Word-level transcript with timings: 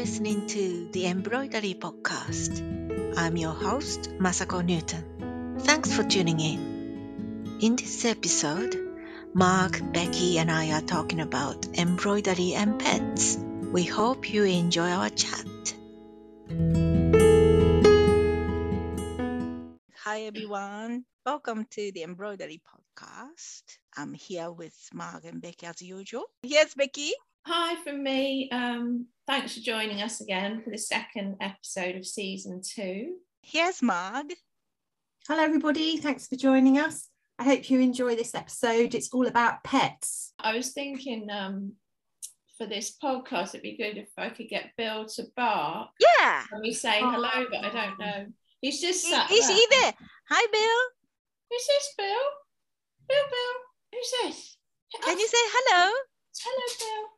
listening 0.00 0.46
to 0.46 0.88
the 0.92 1.04
Embroidery 1.04 1.74
Podcast. 1.74 2.56
I'm 3.18 3.36
your 3.36 3.52
host, 3.52 4.08
Masako 4.18 4.64
Newton. 4.64 5.58
Thanks 5.60 5.94
for 5.94 6.02
tuning 6.02 6.40
in. 6.40 7.58
In 7.60 7.76
this 7.76 8.06
episode, 8.06 8.74
Marg, 9.34 9.92
Becky, 9.92 10.38
and 10.38 10.50
I 10.50 10.72
are 10.72 10.80
talking 10.80 11.20
about 11.20 11.66
embroidery 11.76 12.54
and 12.54 12.80
pets. 12.80 13.36
We 13.36 13.84
hope 13.84 14.32
you 14.32 14.44
enjoy 14.44 14.88
our 14.88 15.10
chat. 15.10 15.74
Hi, 20.04 20.22
everyone. 20.22 21.04
Welcome 21.26 21.66
to 21.72 21.92
the 21.92 22.04
Embroidery 22.04 22.62
Podcast. 22.64 23.64
I'm 23.98 24.14
here 24.14 24.50
with 24.50 24.74
Marg 24.94 25.26
and 25.26 25.42
Becky 25.42 25.66
as 25.66 25.82
usual. 25.82 26.24
Yes, 26.42 26.72
Becky. 26.72 27.12
Hi 27.46 27.76
from 27.82 28.02
me. 28.02 28.48
Um, 28.50 29.06
thanks 29.26 29.54
for 29.54 29.60
joining 29.60 30.02
us 30.02 30.20
again 30.20 30.62
for 30.62 30.70
the 30.70 30.78
second 30.78 31.36
episode 31.40 31.96
of 31.96 32.06
season 32.06 32.62
two. 32.62 33.16
Here's 33.42 33.82
Marg. 33.82 34.32
Hello, 35.26 35.42
everybody. 35.42 35.96
Thanks 35.96 36.26
for 36.28 36.36
joining 36.36 36.78
us. 36.78 37.08
I 37.38 37.44
hope 37.44 37.70
you 37.70 37.80
enjoy 37.80 38.16
this 38.16 38.34
episode. 38.34 38.94
It's 38.94 39.10
all 39.12 39.26
about 39.26 39.64
pets. 39.64 40.34
I 40.38 40.54
was 40.54 40.72
thinking 40.72 41.30
um, 41.30 41.72
for 42.58 42.66
this 42.66 42.96
podcast, 43.02 43.48
it'd 43.50 43.62
be 43.62 43.76
good 43.76 43.96
if 43.96 44.08
I 44.18 44.28
could 44.28 44.48
get 44.48 44.72
Bill 44.76 45.06
to 45.06 45.24
bark. 45.36 45.88
Yeah. 45.98 46.44
And 46.52 46.60
we 46.62 46.74
say 46.74 47.00
hello, 47.00 47.46
but 47.50 47.64
I 47.64 47.70
don't 47.70 47.98
know. 47.98 48.26
He's 48.60 48.80
just 48.80 49.04
He- 49.06 49.12
sat 49.12 49.28
He's 49.28 49.46
there. 49.46 49.56
he 49.56 49.66
there. 49.70 49.92
Hi, 50.28 50.46
Bill. 50.52 50.80
Who's 51.50 51.66
this, 51.66 51.94
Bill? 51.96 52.06
Bill, 53.08 53.24
Bill. 53.30 53.98
Who's 53.98 54.10
this? 54.22 54.56
Can 55.02 55.18
you 55.18 55.26
say 55.26 55.38
hello? 55.40 55.92
Hello, 56.42 56.66
Bill. 56.78 57.08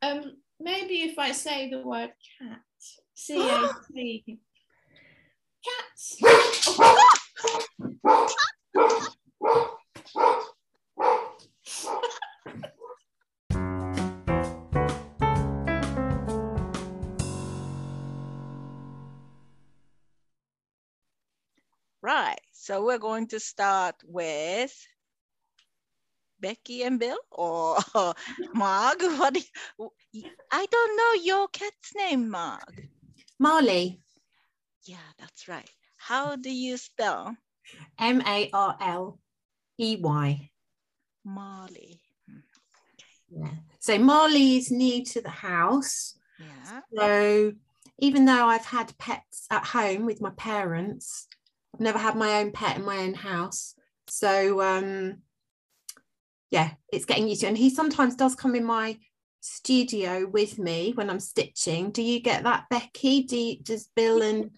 Um, 0.00 0.36
maybe 0.60 1.02
if 1.02 1.18
I 1.18 1.32
say 1.32 1.70
the 1.70 1.80
word 1.80 2.12
cat, 2.38 2.60
C 3.14 3.48
A 3.48 3.68
T. 3.92 4.38
Cats. 5.64 6.18
Right. 22.02 22.40
So 22.52 22.84
we're 22.84 22.98
going 22.98 23.28
to 23.28 23.38
start 23.38 23.94
with 24.04 24.74
Becky 26.42 26.82
and 26.82 26.98
Bill 27.00 27.16
or 27.30 27.78
Marg. 28.54 28.98
What? 29.00 29.34
do 29.34 29.40
you- 30.12 30.30
I 30.50 30.66
don't 30.70 30.96
know 30.98 31.22
your 31.24 31.48
cat's 31.48 31.94
name, 31.96 32.28
Marg. 32.28 32.88
Marley, 33.38 34.02
Yeah, 34.84 35.08
that's 35.18 35.48
right. 35.48 35.68
How 35.96 36.36
do 36.36 36.50
you 36.50 36.76
spell 36.76 37.34
M 37.98 38.20
A 38.26 38.50
R 38.52 38.76
L 38.80 39.18
E 39.78 39.96
Y. 39.96 40.50
Marley? 41.24 42.00
Yeah. 43.30 43.54
So 43.80 43.98
Marley 43.98 44.56
is 44.58 44.70
new 44.70 45.04
to 45.06 45.20
the 45.22 45.30
house. 45.30 46.18
Yeah. 46.38 46.80
So 46.94 47.52
even 47.98 48.24
though 48.26 48.46
I've 48.46 48.66
had 48.66 48.96
pets 48.98 49.46
at 49.50 49.64
home 49.64 50.04
with 50.04 50.20
my 50.20 50.30
parents, 50.36 51.28
I've 51.72 51.80
never 51.80 51.98
had 51.98 52.16
my 52.16 52.40
own 52.40 52.52
pet 52.52 52.76
in 52.76 52.84
my 52.84 52.98
own 52.98 53.14
house. 53.14 53.74
So 54.08 54.60
um 54.60 55.22
yeah, 56.52 56.72
it's 56.92 57.06
getting 57.06 57.26
used 57.26 57.40
to. 57.40 57.48
And 57.48 57.58
he 57.58 57.70
sometimes 57.70 58.14
does 58.14 58.36
come 58.36 58.54
in 58.54 58.64
my 58.64 58.98
studio 59.40 60.28
with 60.28 60.58
me 60.58 60.92
when 60.94 61.08
I'm 61.10 61.18
stitching. 61.18 61.90
Do 61.90 62.02
you 62.02 62.20
get 62.20 62.44
that, 62.44 62.66
Becky? 62.70 63.22
Do 63.24 63.36
you, 63.36 63.58
does 63.60 63.88
Bill 63.96 64.22
and 64.22 64.50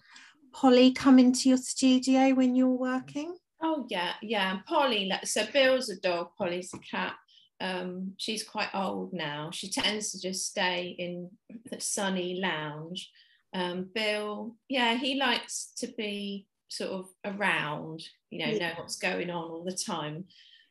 Polly 0.53 0.91
come 0.91 1.17
into 1.17 1.49
your 1.49 1.57
studio 1.57 2.33
when 2.35 2.53
you're 2.53 2.67
working? 2.67 3.35
Oh 3.63 3.87
yeah, 3.89 4.11
yeah. 4.21 4.51
And 4.51 4.65
Polly, 4.65 5.09
so 5.23 5.45
Bill's 5.51 5.89
a 5.89 5.99
dog, 5.99 6.31
Polly's 6.37 6.71
a 6.73 6.79
cat. 6.79 7.15
Um, 7.61 8.11
she's 8.17 8.43
quite 8.43 8.75
old 8.75 9.13
now. 9.13 9.49
She 9.53 9.69
tends 9.69 10.11
to 10.11 10.21
just 10.21 10.45
stay 10.45 10.95
in 10.99 11.31
the 11.71 11.79
sunny 11.79 12.41
lounge. 12.41 13.09
Um, 13.53 13.89
Bill, 13.95 14.57
yeah, 14.67 14.95
he 14.95 15.15
likes 15.15 15.71
to 15.77 15.87
be 15.87 16.45
sort 16.67 16.91
of 16.91 17.05
around, 17.23 18.03
you 18.29 18.45
know, 18.45 18.51
Yeah. 18.51 18.69
know 18.69 18.73
what's 18.79 18.97
going 18.97 19.29
on 19.29 19.49
all 19.49 19.63
the 19.63 19.71
time. 19.71 20.25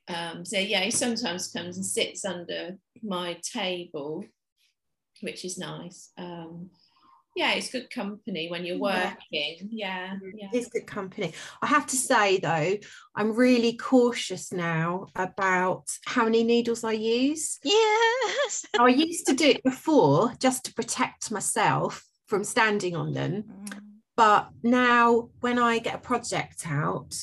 Um, 0.09 0.45
so 0.45 0.59
yeah, 0.59 0.81
he 0.81 0.91
sometimes 0.91 1.49
comes 1.49 1.77
and 1.77 1.87
sits 1.87 2.25
under 2.25 2.77
my 3.03 3.39
table, 3.43 4.25
which 5.23 5.45
is 5.45 5.59
nice. 5.59 6.11
Um, 6.19 6.71
yeah, 7.37 7.53
it's 7.55 7.71
good 7.71 7.91
company 7.91 8.49
when 8.49 8.65
you're 8.65 8.79
working. 8.79 9.69
Yeah, 9.71 10.15
yeah. 10.37 10.49
It's 10.53 10.69
good 10.69 10.87
company. 10.87 11.33
I 11.63 11.67
have 11.67 11.87
to 11.89 11.97
say 11.97 12.39
though, 12.39 12.77
I'm 13.17 13.33
really 13.35 13.77
cautious 13.77 14.53
now 14.53 15.07
about 15.17 15.87
how 16.07 16.25
many 16.25 16.45
needles 16.45 16.85
I 16.85 16.93
use. 16.93 17.59
Yes. 17.65 18.67
I 18.79 18.89
used 18.89 19.27
to 19.27 19.35
do 19.35 19.49
it 19.49 19.65
before 19.65 20.33
just 20.39 20.65
to 20.67 20.75
protect 20.75 21.33
myself 21.33 22.05
from 22.27 22.45
standing 22.45 22.95
on 22.95 23.13
them. 23.15 23.43
Mm, 23.43 23.79
But 24.17 24.51
now 24.63 25.31
when 25.41 25.59
I 25.59 25.81
get 25.81 25.97
a 25.97 25.99
project 25.99 26.67
out, 26.69 27.17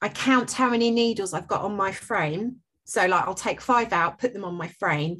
I 0.00 0.08
count 0.08 0.52
how 0.52 0.70
many 0.70 0.90
needles 0.90 1.34
I've 1.34 1.48
got 1.48 1.62
on 1.62 1.76
my 1.76 1.92
frame. 1.92 2.56
So 2.84 3.06
like 3.06 3.24
I'll 3.26 3.34
take 3.34 3.60
five 3.60 3.92
out, 3.92 4.18
put 4.18 4.32
them 4.32 4.44
on 4.44 4.54
my 4.54 4.68
frame, 4.68 5.18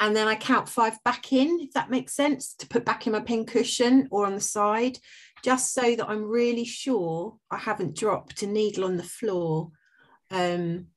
and 0.00 0.14
then 0.14 0.28
I 0.28 0.34
count 0.34 0.68
five 0.68 1.02
back 1.04 1.32
in, 1.32 1.58
if 1.60 1.72
that 1.72 1.90
makes 1.90 2.14
sense, 2.14 2.54
to 2.54 2.68
put 2.68 2.84
back 2.84 3.06
in 3.06 3.12
my 3.12 3.20
pin 3.20 3.46
cushion 3.46 4.08
or 4.10 4.26
on 4.26 4.34
the 4.34 4.40
side, 4.40 4.98
just 5.42 5.72
so 5.72 5.96
that 5.96 6.08
I'm 6.08 6.24
really 6.24 6.64
sure 6.64 7.36
I 7.50 7.56
haven't 7.56 7.96
dropped 7.96 8.42
a 8.42 8.46
needle 8.46 8.84
on 8.84 8.96
the 8.96 9.02
floor. 9.02 9.70
Um, 10.30 10.88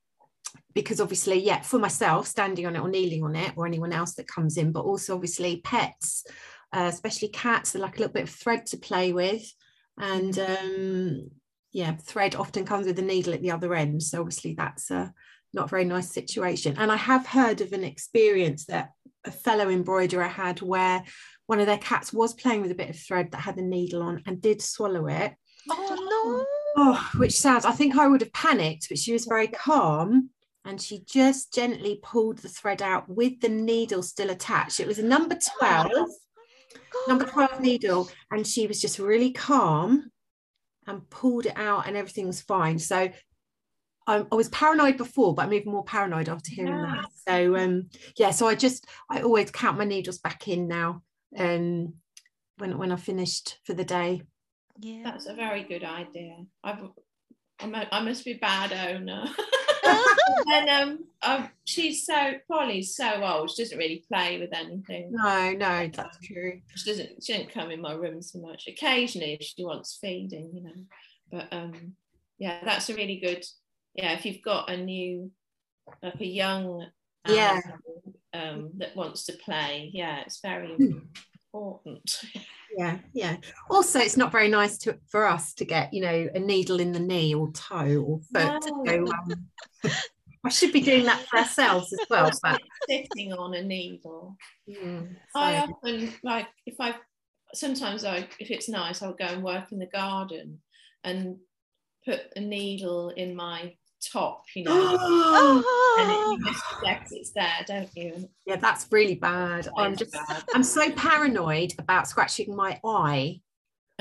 because 0.74 1.00
obviously, 1.00 1.40
yeah, 1.40 1.62
for 1.62 1.80
myself, 1.80 2.28
standing 2.28 2.66
on 2.66 2.76
it 2.76 2.80
or 2.80 2.90
kneeling 2.90 3.24
on 3.24 3.36
it, 3.36 3.54
or 3.56 3.66
anyone 3.66 3.94
else 3.94 4.16
that 4.16 4.28
comes 4.28 4.58
in, 4.58 4.72
but 4.72 4.82
also 4.82 5.16
obviously 5.16 5.62
pets, 5.62 6.26
uh, 6.74 6.90
especially 6.92 7.30
cats, 7.30 7.76
are 7.76 7.80
like 7.80 7.96
a 7.98 8.00
little 8.00 8.14
bit 8.14 8.24
of 8.24 8.30
thread 8.30 8.66
to 8.68 8.78
play 8.78 9.14
with. 9.14 9.52
And 9.98 10.38
um, 10.40 11.32
yeah, 11.72 11.96
thread 11.96 12.36
often 12.36 12.66
comes 12.66 12.88
with 12.88 13.00
a 13.00 13.04
needle 13.04 13.34
at 13.34 13.42
the 13.42 13.52
other 13.52 13.74
end. 13.76 14.02
So 14.04 14.20
obviously, 14.20 14.54
that's 14.56 14.92
a 14.92 15.14
not 15.54 15.70
very 15.70 15.86
nice 15.86 16.12
situation. 16.12 16.76
And 16.78 16.92
I 16.92 16.96
have 16.96 17.26
heard 17.26 17.62
of 17.62 17.74
an 17.74 17.84
experience 17.84 18.66
that 18.66 18.92
a 19.26 19.32
fellow 19.32 19.70
embroiderer 19.70 20.28
had 20.28 20.62
where 20.62 21.04
one 21.48 21.60
of 21.60 21.66
their 21.66 21.78
cats 21.78 22.14
was 22.14 22.34
playing 22.34 22.62
with 22.62 22.72
a 22.72 22.76
bit 22.76 22.90
of 22.90 23.00
thread 23.00 23.32
that 23.32 23.42
had 23.42 23.58
a 23.58 23.62
needle 23.62 24.04
on 24.04 24.22
and 24.26 24.42
did 24.42 24.62
swallow 24.62 25.08
it. 25.08 25.34
Oh 25.70 26.46
no 26.46 26.46
Oh, 26.78 27.10
which 27.18 27.38
sounds, 27.38 27.66
I 27.66 27.72
think 27.72 27.98
I 27.98 28.08
would 28.08 28.22
have 28.22 28.32
panicked, 28.32 28.88
but 28.90 28.98
she 28.98 29.12
was 29.12 29.26
very 29.26 29.48
calm 29.48 30.30
and 30.66 30.80
she 30.80 31.04
just 31.06 31.54
gently 31.54 32.00
pulled 32.02 32.38
the 32.38 32.50
thread 32.50 32.82
out 32.82 33.10
with 33.10 33.42
the 33.42 33.50
needle 33.50 34.04
still 34.04 34.30
attached. 34.30 34.80
It 34.80 34.88
was 34.88 35.00
a 35.00 35.04
number 35.04 35.38
12, 35.60 35.92
no. 35.92 36.08
number 37.08 37.26
12 37.26 37.60
needle, 37.60 38.10
and 38.32 38.46
she 38.46 38.68
was 38.68 38.80
just 38.80 39.00
really 39.00 39.32
calm 39.32 40.12
and 40.90 41.10
pulled 41.10 41.46
it 41.46 41.54
out 41.56 41.88
and 41.88 41.96
everything 41.96 42.28
was 42.28 42.42
fine. 42.42 42.80
So 42.80 43.10
I, 44.08 44.26
I 44.32 44.36
was 44.36 44.50
paranoid 44.50 44.98
before, 44.98 45.36
but 45.36 45.46
I'm 45.46 45.54
even 45.54 45.72
more 45.72 45.84
paranoid 45.84 46.30
after 46.30 46.52
hearing 46.52 46.82
that. 46.82 47.06
So 47.28 47.56
um 47.56 47.90
yeah, 48.18 48.32
so 48.32 48.48
I 48.48 48.56
just 48.56 48.88
I 49.10 49.22
always 49.22 49.52
count 49.52 49.78
my 49.78 49.86
needles 49.86 50.18
back 50.18 50.48
in 50.48 50.68
now 50.68 51.04
um 51.38 51.94
when 52.58 52.78
when 52.78 52.92
I 52.92 52.96
finished 52.96 53.60
for 53.64 53.74
the 53.74 53.86
day. 53.86 54.24
Yeah. 54.80 55.04
That's 55.04 55.28
a 55.28 55.34
very 55.34 55.64
good 55.64 55.84
idea. 55.84 56.38
I've, 56.64 56.80
I'm 57.60 57.76
a, 57.76 57.88
I 57.92 58.02
must 58.02 58.26
be 58.26 58.32
a 58.32 58.38
bad 58.38 58.72
owner. 58.72 59.26
and 60.54 60.70
um, 60.70 61.00
i 61.22 61.50
she's 61.66 62.06
so 62.06 62.34
Polly's 62.50 62.96
so 62.96 63.22
old. 63.24 63.52
She 63.52 63.64
doesn't 63.64 63.78
really 63.78 64.04
play 64.12 64.40
with 64.40 64.54
anything. 64.54 65.12
No, 65.12 65.52
no, 65.52 65.90
that's 65.94 66.18
true. 66.26 66.62
She 66.76 66.90
doesn't. 66.90 67.24
She 67.24 67.34
doesn't 67.34 67.54
come 67.54 67.72
in 67.72 67.82
my 67.82 67.94
room 67.94 68.22
so 68.22 68.40
much. 68.40 68.68
Occasionally, 68.68 69.34
if 69.40 69.44
she 69.44 69.64
wants 69.64 69.98
feeding, 70.02 70.52
you 70.54 70.64
know. 70.64 70.84
But 71.32 71.48
um, 71.52 71.94
yeah, 72.38 72.60
that's 72.64 72.90
a 72.90 72.96
really 72.96 73.18
good. 73.18 73.44
Yeah, 73.94 74.14
if 74.14 74.26
you've 74.26 74.42
got 74.42 74.70
a 74.70 74.78
new, 74.78 75.32
like 76.02 76.20
a 76.20 76.26
young, 76.26 76.86
Yeah. 77.28 77.60
um, 78.34 78.72
that 78.78 78.96
wants 78.96 79.26
to 79.26 79.34
play, 79.34 79.90
yeah, 79.94 80.22
it's 80.22 80.40
very. 80.42 80.76
important. 81.54 82.22
Yeah, 82.78 83.00
yeah. 83.14 83.38
Also, 83.70 84.00
it's 84.00 84.18
not 84.18 84.32
very 84.32 84.48
nice 84.48 84.78
to 84.80 84.98
for 85.08 85.26
us 85.26 85.54
to 85.56 85.66
get, 85.66 85.94
you 85.94 86.02
know, 86.02 86.30
a 86.34 86.40
needle 86.40 86.80
in 86.80 86.92
the 86.92 87.00
knee 87.00 87.34
or 87.34 87.52
toe 87.52 88.02
or 88.02 88.20
foot. 88.34 88.66
No. 88.68 88.84
go, 88.84 89.06
um, 89.12 89.48
I 90.46 90.50
should 90.50 90.72
be 90.72 90.82
doing 90.82 91.06
that 91.06 91.26
for 91.28 91.40
ourselves 91.40 91.92
as 91.94 92.08
well. 92.10 92.32
But 92.42 92.62
Sitting 92.90 93.34
on 93.34 93.56
a 93.56 93.64
needle. 93.64 94.38
mm, 94.70 95.16
I 95.36 95.60
often 95.60 96.14
like 96.24 96.48
if 96.66 96.76
I 96.80 96.96
sometimes 97.54 98.06
I 98.06 98.28
if 98.40 98.52
it's 98.52 98.70
nice 98.70 99.02
I'll 99.02 99.14
go 99.14 99.26
and 99.26 99.44
work 99.44 99.72
in 99.72 99.80
the 99.80 99.88
garden 99.88 100.60
and 101.04 101.38
put 102.06 102.22
a 102.36 102.40
needle 102.40 103.10
in 103.10 103.36
my 103.36 103.76
top, 104.00 104.44
you 104.56 104.64
know, 104.64 104.74
and 106.00 106.12
it, 106.12 106.48
you 106.48 106.54
forget 106.54 107.08
it's 107.12 107.32
there, 107.32 107.66
don't 107.68 107.90
you? 107.96 108.30
yeah, 108.46 108.56
that's 108.56 108.88
really 108.92 109.16
bad. 109.16 109.68
I'm 109.78 109.96
just, 109.96 110.14
bad. 110.14 110.44
I'm 110.54 110.64
so 110.64 110.92
paranoid 110.92 111.74
about 111.80 112.08
scratching 112.08 112.56
my 112.56 112.80
eye. 112.86 113.42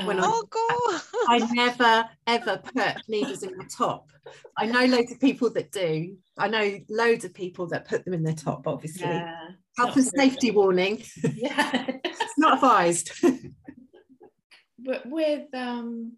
When 0.04 0.18
Oh, 0.20 0.44
God. 0.48 1.00
I 1.28 1.38
never 1.52 2.08
ever 2.28 2.58
put 2.58 3.08
needles 3.08 3.42
in 3.42 3.56
my 3.56 3.64
top. 3.64 4.08
I 4.56 4.66
know 4.66 4.84
loads 4.84 5.10
of 5.10 5.18
people 5.20 5.50
that 5.50 5.72
do. 5.72 6.16
I 6.38 6.46
know 6.46 6.78
loads 6.88 7.24
of 7.24 7.34
people 7.34 7.66
that 7.68 7.88
put 7.88 8.04
them 8.04 8.14
in 8.14 8.22
their 8.22 8.34
top, 8.34 8.68
obviously. 8.68 9.08
yeah, 9.08 9.48
Health 9.76 9.96
and 9.96 10.06
safety 10.06 10.48
good. 10.48 10.56
warning. 10.56 11.02
Yeah. 11.34 11.96
It's 12.04 12.38
not 12.38 12.54
advised. 12.54 13.10
but 14.78 15.04
with 15.06 15.52
um 15.52 16.12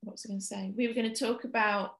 what 0.00 0.12
was 0.12 0.24
I 0.26 0.28
going 0.28 0.40
to 0.40 0.44
say? 0.46 0.72
We 0.76 0.86
were 0.88 0.94
going 0.94 1.12
to 1.12 1.24
talk 1.24 1.44
about 1.44 1.96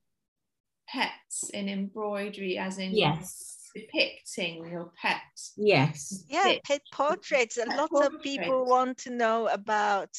pets 0.88 1.50
in 1.50 1.68
embroidery, 1.68 2.58
as 2.58 2.78
in 2.78 2.94
yes. 2.94 3.70
depicting 3.74 4.66
your 4.68 4.92
pet. 5.00 5.22
Yes. 5.56 6.24
Yeah, 6.28 6.42
Fit. 6.42 6.64
pet 6.64 6.82
portraits. 6.92 7.56
A 7.56 7.66
Pet 7.66 7.76
lot 7.76 8.06
of 8.06 8.22
people 8.22 8.66
want 8.66 8.98
to 8.98 9.10
know 9.10 9.48
about 9.48 10.10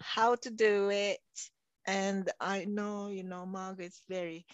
how 0.00 0.34
to 0.36 0.50
do 0.50 0.90
it. 0.90 1.18
And 1.88 2.28
I 2.40 2.64
know, 2.64 3.08
you 3.08 3.22
know, 3.22 3.46
Margaret's 3.46 4.02
very 4.08 4.44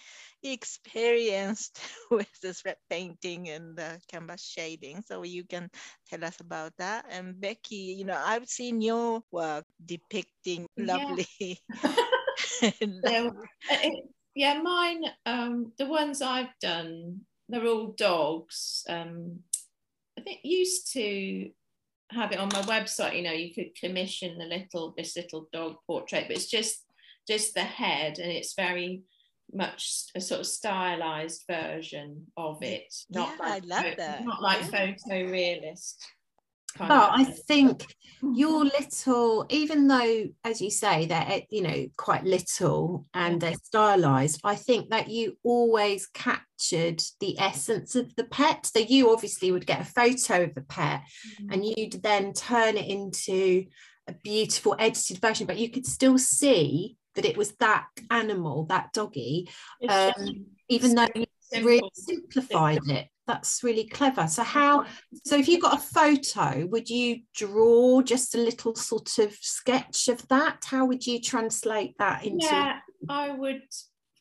experienced 0.43 1.81
with 2.11 2.29
this 2.43 2.63
red 2.65 2.77
painting 2.91 3.49
and 3.49 3.75
the 3.75 3.99
canvas 4.07 4.45
shading. 4.45 5.03
So 5.07 5.23
you 5.23 5.45
can 5.45 5.71
tell 6.11 6.25
us 6.25 6.39
about 6.41 6.73
that. 6.77 7.07
And 7.11 7.41
Becky, 7.41 7.97
you 7.97 8.05
know, 8.05 8.21
I've 8.23 8.49
seen 8.49 8.83
your 8.83 9.23
work 9.31 9.65
depicting 9.85 10.67
lovely. 10.77 11.27
Yeah, 12.63 13.31
uh, 13.71 13.79
it- 13.83 14.05
yeah, 14.35 14.61
mine. 14.63 15.05
Um, 15.27 15.73
the 15.79 15.87
ones 15.87 16.23
I've 16.23 16.57
done, 16.61 17.21
they're 17.49 17.67
all 17.67 17.95
dogs. 17.97 18.85
Um, 18.89 19.41
I 20.19 20.23
think 20.23 20.41
used 20.43 20.93
to 20.93 21.51
have 22.11 22.33
it 22.33 22.39
on 22.39 22.49
my 22.53 22.63
website. 22.63 23.17
You 23.17 23.23
know, 23.23 23.33
you 23.33 23.55
could 23.55 23.75
commission 23.75 24.39
the 24.39 24.45
little 24.45 24.95
this 24.97 25.17
little 25.17 25.49
dog 25.53 25.77
portrait, 25.87 26.25
but 26.29 26.37
it's 26.37 26.51
just 26.51 26.85
just 27.29 27.55
the 27.55 27.63
head, 27.63 28.19
and 28.19 28.31
it's 28.31 28.55
very 28.55 29.03
much 29.55 30.05
a 30.15 30.21
sort 30.21 30.41
of 30.41 30.47
stylized 30.47 31.43
version 31.51 32.27
of 32.37 32.63
it. 32.63 32.93
Not 33.11 33.29
Yeah, 33.39 33.45
I 33.45 33.49
like 33.51 33.65
love 33.67 33.85
pho- 33.85 33.95
that. 33.99 34.25
Not 34.25 34.43
like 34.43 34.61
Yeah. 34.63 34.69
photorealist. 34.95 35.95
Kind 36.73 36.89
But 36.89 37.11
I 37.13 37.25
think 37.25 37.95
your 38.23 38.65
little, 38.65 39.47
even 39.51 39.89
though, 39.89 40.27
as 40.45 40.61
you 40.61 40.71
say, 40.71 41.07
they're 41.07 41.27
eh, 41.27 41.41
you 41.51 41.63
know 41.63 41.87
quite 41.97 42.25
little 42.25 43.07
and 43.15 43.41
they're 43.41 43.55
stylized, 43.55 44.41
I 44.45 44.55
think 44.55 44.91
that 44.91 45.09
you 45.09 45.37
always 45.43 46.07
captured 46.07 47.03
the 47.21 47.39
essence 47.39 47.97
of 47.97 48.15
the 48.17 48.25
pet. 48.25 48.67
So 48.67 48.79
you 48.79 49.13
obviously 49.13 49.51
would 49.51 49.67
get 49.67 49.81
a 49.81 49.85
photo 49.85 50.45
of 50.45 50.55
the 50.55 50.63
pet, 50.63 51.03
and 51.51 51.65
you'd 51.65 52.03
then 52.03 52.33
turn 52.33 52.77
it 52.77 52.87
into 52.87 53.67
a 54.07 54.13
beautiful 54.13 54.77
edited 54.79 55.19
version, 55.21 55.47
but 55.47 55.59
you 55.59 55.71
could 55.71 55.87
still 55.87 56.19
see 56.19 56.97
that 57.15 57.25
it 57.25 57.37
was 57.37 57.53
that 57.57 57.87
animal, 58.11 58.65
that 58.67 58.93
doggy, 58.93 59.49
um, 59.89 60.47
even 60.69 60.95
though 60.95 61.09
you 61.15 61.27
really 61.61 61.91
simplified 61.95 62.81
it. 62.89 63.09
That's 63.27 63.63
really 63.63 63.85
clever. 63.89 64.27
So 64.27 64.43
how 64.43 64.85
so 65.25 65.37
if 65.37 65.49
you 65.49 65.61
got 65.61 65.79
a 65.79 65.81
photo, 65.81 66.67
would 66.67 66.91
you 66.91 67.21
draw 67.35 68.03
just 68.03 68.35
a 68.35 68.39
little 68.39 68.75
sort 68.75 69.19
of 69.19 69.33
sketch 69.41 70.09
of 70.09 70.27
that? 70.29 70.65
How 70.67 70.87
would 70.87 71.07
you 71.07 71.21
translate 71.21 71.95
that 71.99 72.25
into 72.25 72.45
Yeah, 72.47 72.79
I 73.09 73.31
would, 73.31 73.63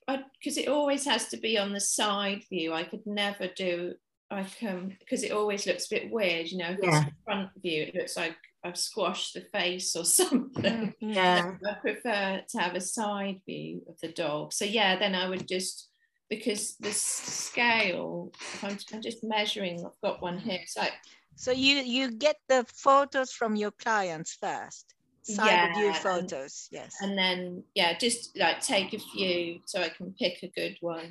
because 0.08 0.58
it 0.58 0.68
always 0.68 1.06
has 1.06 1.30
to 1.30 1.38
be 1.38 1.58
on 1.58 1.74
the 1.74 1.80
side 1.80 2.44
view. 2.50 2.74
I 2.74 2.84
could 2.84 3.06
never 3.08 3.48
do, 3.48 3.96
I 4.30 4.44
can, 4.44 4.96
because 5.00 5.24
it 5.24 5.32
always 5.32 5.66
looks 5.66 5.88
a 5.92 5.96
bit 5.96 6.12
weird, 6.12 6.52
you 6.52 6.60
know, 6.60 6.70
if 6.70 6.80
Yeah. 6.84 7.06
it's 7.08 7.16
front 7.26 7.50
view, 7.62 7.84
it 7.84 7.96
looks 7.96 8.16
like 8.16 8.36
I've 8.64 8.78
squashed 8.78 9.34
the 9.34 9.42
face 9.42 9.96
or 9.96 10.06
something. 10.22 10.94
Mm, 11.02 11.16
yeah. 11.16 11.56
I 11.68 11.74
prefer 11.82 12.42
to 12.48 12.60
have 12.60 12.76
a 12.76 12.82
side 12.82 13.42
view 13.48 13.82
of 13.90 14.00
the 14.00 14.10
dog. 14.10 14.54
So 14.54 14.64
yeah, 14.66 15.00
then 15.00 15.16
I 15.16 15.28
would 15.28 15.48
just, 15.48 15.90
because 16.32 16.78
the 16.80 16.92
scale, 16.94 18.32
I'm, 18.64 18.78
I'm 18.94 19.02
just 19.02 19.24
measuring, 19.24 19.86
I've 19.86 20.02
got 20.02 20.22
one 20.22 20.40
here, 20.40 20.60
it's 20.64 20.78
like 20.78 20.94
So 21.36 21.52
you 21.52 21.76
you 21.96 22.12
get 22.28 22.38
the 22.48 22.66
photos 22.74 23.32
from 23.40 23.56
your 23.56 23.72
clients 23.86 24.32
first. 24.42 24.86
Side 25.24 25.46
Yeah, 25.78 25.86
and- 25.94 25.96
photos, 26.08 26.68
yes. 26.72 26.96
and 27.02 27.16
then 27.22 27.64
yeah 27.76 27.92
just 28.06 28.36
like 28.44 28.60
take 28.74 28.90
a 28.94 29.00
few 29.14 29.60
so 29.70 29.76
i 29.88 29.90
can 29.98 30.08
pick 30.22 30.36
a 30.42 30.48
good 30.60 30.76
one 30.82 31.08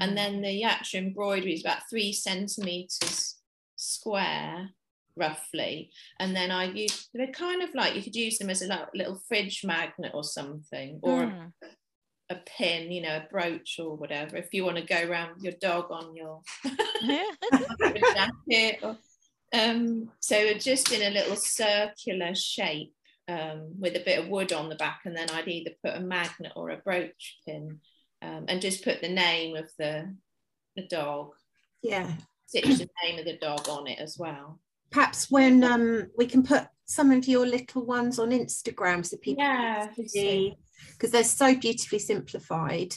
and 0.00 0.14
then 0.18 0.42
the 0.42 0.56
actual 0.64 0.98
embroidery 1.00 1.54
is 1.54 1.64
about 1.64 1.88
three 1.88 2.12
centimeters 2.12 3.36
square 3.76 4.68
roughly 5.16 5.90
and 6.20 6.34
then 6.36 6.50
i 6.50 6.64
use 6.64 7.08
they're 7.14 7.32
kind 7.46 7.62
of 7.62 7.70
like 7.74 7.94
you 7.96 8.02
could 8.02 8.16
use 8.26 8.36
them 8.38 8.50
as 8.50 8.60
a 8.62 8.88
little 8.94 9.18
fridge 9.28 9.62
magnet 9.64 10.12
or 10.14 10.24
something 10.38 10.98
or 11.02 11.20
Mm. 11.24 11.52
A 12.30 12.36
pin 12.46 12.90
you 12.90 13.02
know 13.02 13.16
a 13.16 13.26
brooch 13.30 13.78
or 13.78 13.96
whatever 13.96 14.36
if 14.36 14.52
you 14.52 14.64
want 14.64 14.76
to 14.76 14.82
go 14.82 15.08
around 15.08 15.34
with 15.34 15.44
your 15.44 15.52
dog 15.60 15.86
on 15.90 16.16
your 16.16 16.40
jacket 18.14 18.78
or, 18.82 18.96
um, 19.52 20.10
so 20.20 20.54
just 20.54 20.90
in 20.90 21.02
a 21.02 21.14
little 21.14 21.36
circular 21.36 22.34
shape 22.34 22.92
um, 23.28 23.72
with 23.78 23.94
a 23.94 24.02
bit 24.04 24.18
of 24.18 24.28
wood 24.28 24.52
on 24.52 24.68
the 24.68 24.74
back 24.74 25.02
and 25.04 25.16
then 25.16 25.30
I'd 25.30 25.48
either 25.48 25.70
put 25.84 25.96
a 25.96 26.00
magnet 26.00 26.52
or 26.56 26.70
a 26.70 26.78
brooch 26.78 27.38
pin 27.46 27.80
um, 28.20 28.46
and 28.48 28.60
just 28.60 28.84
put 28.84 29.00
the 29.00 29.08
name 29.08 29.56
of 29.56 29.70
the, 29.78 30.14
the 30.76 30.86
dog. 30.88 31.30
Yeah. 31.82 32.10
stitch 32.46 32.64
the 32.64 32.88
name 33.04 33.18
of 33.18 33.26
the 33.26 33.38
dog 33.38 33.68
on 33.68 33.86
it 33.86 33.98
as 33.98 34.16
well. 34.18 34.60
Perhaps 34.90 35.30
when 35.30 35.62
um 35.64 36.06
we 36.16 36.26
can 36.26 36.42
put 36.42 36.66
some 36.86 37.10
of 37.10 37.26
your 37.26 37.46
little 37.46 37.84
ones 37.84 38.18
on 38.18 38.30
Instagram 38.30 39.04
so 39.04 39.16
people 39.16 39.42
yeah 39.42 39.86
can 39.88 40.08
see 40.08 40.54
because 40.92 41.10
they're 41.10 41.24
so 41.24 41.54
beautifully 41.54 41.98
simplified. 41.98 42.94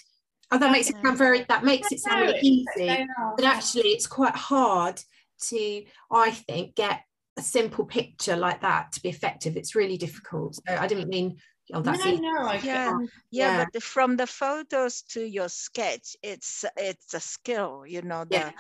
Oh, 0.51 0.57
that 0.57 0.71
makes 0.71 0.89
it 0.89 0.95
sound 1.03 1.17
very 1.17 1.43
that 1.49 1.63
makes 1.65 1.91
it 1.91 1.99
sound 1.99 2.21
really 2.21 2.39
easy. 2.41 3.05
but 3.35 3.43
actually 3.45 3.89
it's 3.89 4.07
quite 4.07 4.35
hard 4.35 5.01
to 5.49 5.83
i 6.09 6.31
think 6.31 6.73
get 6.75 7.01
a 7.37 7.41
simple 7.41 7.85
picture 7.85 8.35
like 8.37 8.61
that 8.61 8.91
to 8.93 9.01
be 9.01 9.09
effective 9.09 9.57
it's 9.57 9.75
really 9.75 9.97
difficult 9.97 10.55
so 10.55 10.75
i 10.75 10.87
didn't 10.87 11.09
mean 11.09 11.37
oh 11.73 11.81
that's 11.81 12.03
no, 12.05 12.11
no, 12.15 12.47
I 12.47 12.55
Yeah, 12.55 12.91
yeah, 12.93 12.97
Yeah. 13.29 13.57
but 13.57 13.73
the- 13.73 13.81
from 13.81 14.15
the 14.15 14.25
photos 14.25 15.01
to 15.13 15.21
your 15.21 15.49
sketch, 15.49 16.15
it's 16.23 16.63
it's 16.77 17.13
a 17.13 17.19
skill, 17.19 17.85
you 17.85 18.01
know. 18.01 18.23
The 18.25 18.35
Yeah. 18.37 18.51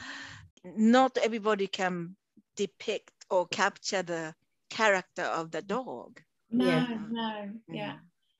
not 0.63 1.17
everybody 1.17 1.67
can 1.67 2.15
depict 2.57 3.13
or 3.29 3.47
capture 3.47 4.03
the 4.03 4.35
character 4.69 5.23
of 5.23 5.51
the 5.51 5.61
dog. 5.61 6.21
no, 6.51 6.65
Yeah. 6.65 6.87
no, 7.09 7.49
yeah, 7.69 7.95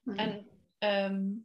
Mm. 0.08 0.20
and 0.20 0.46
um, 0.82 1.44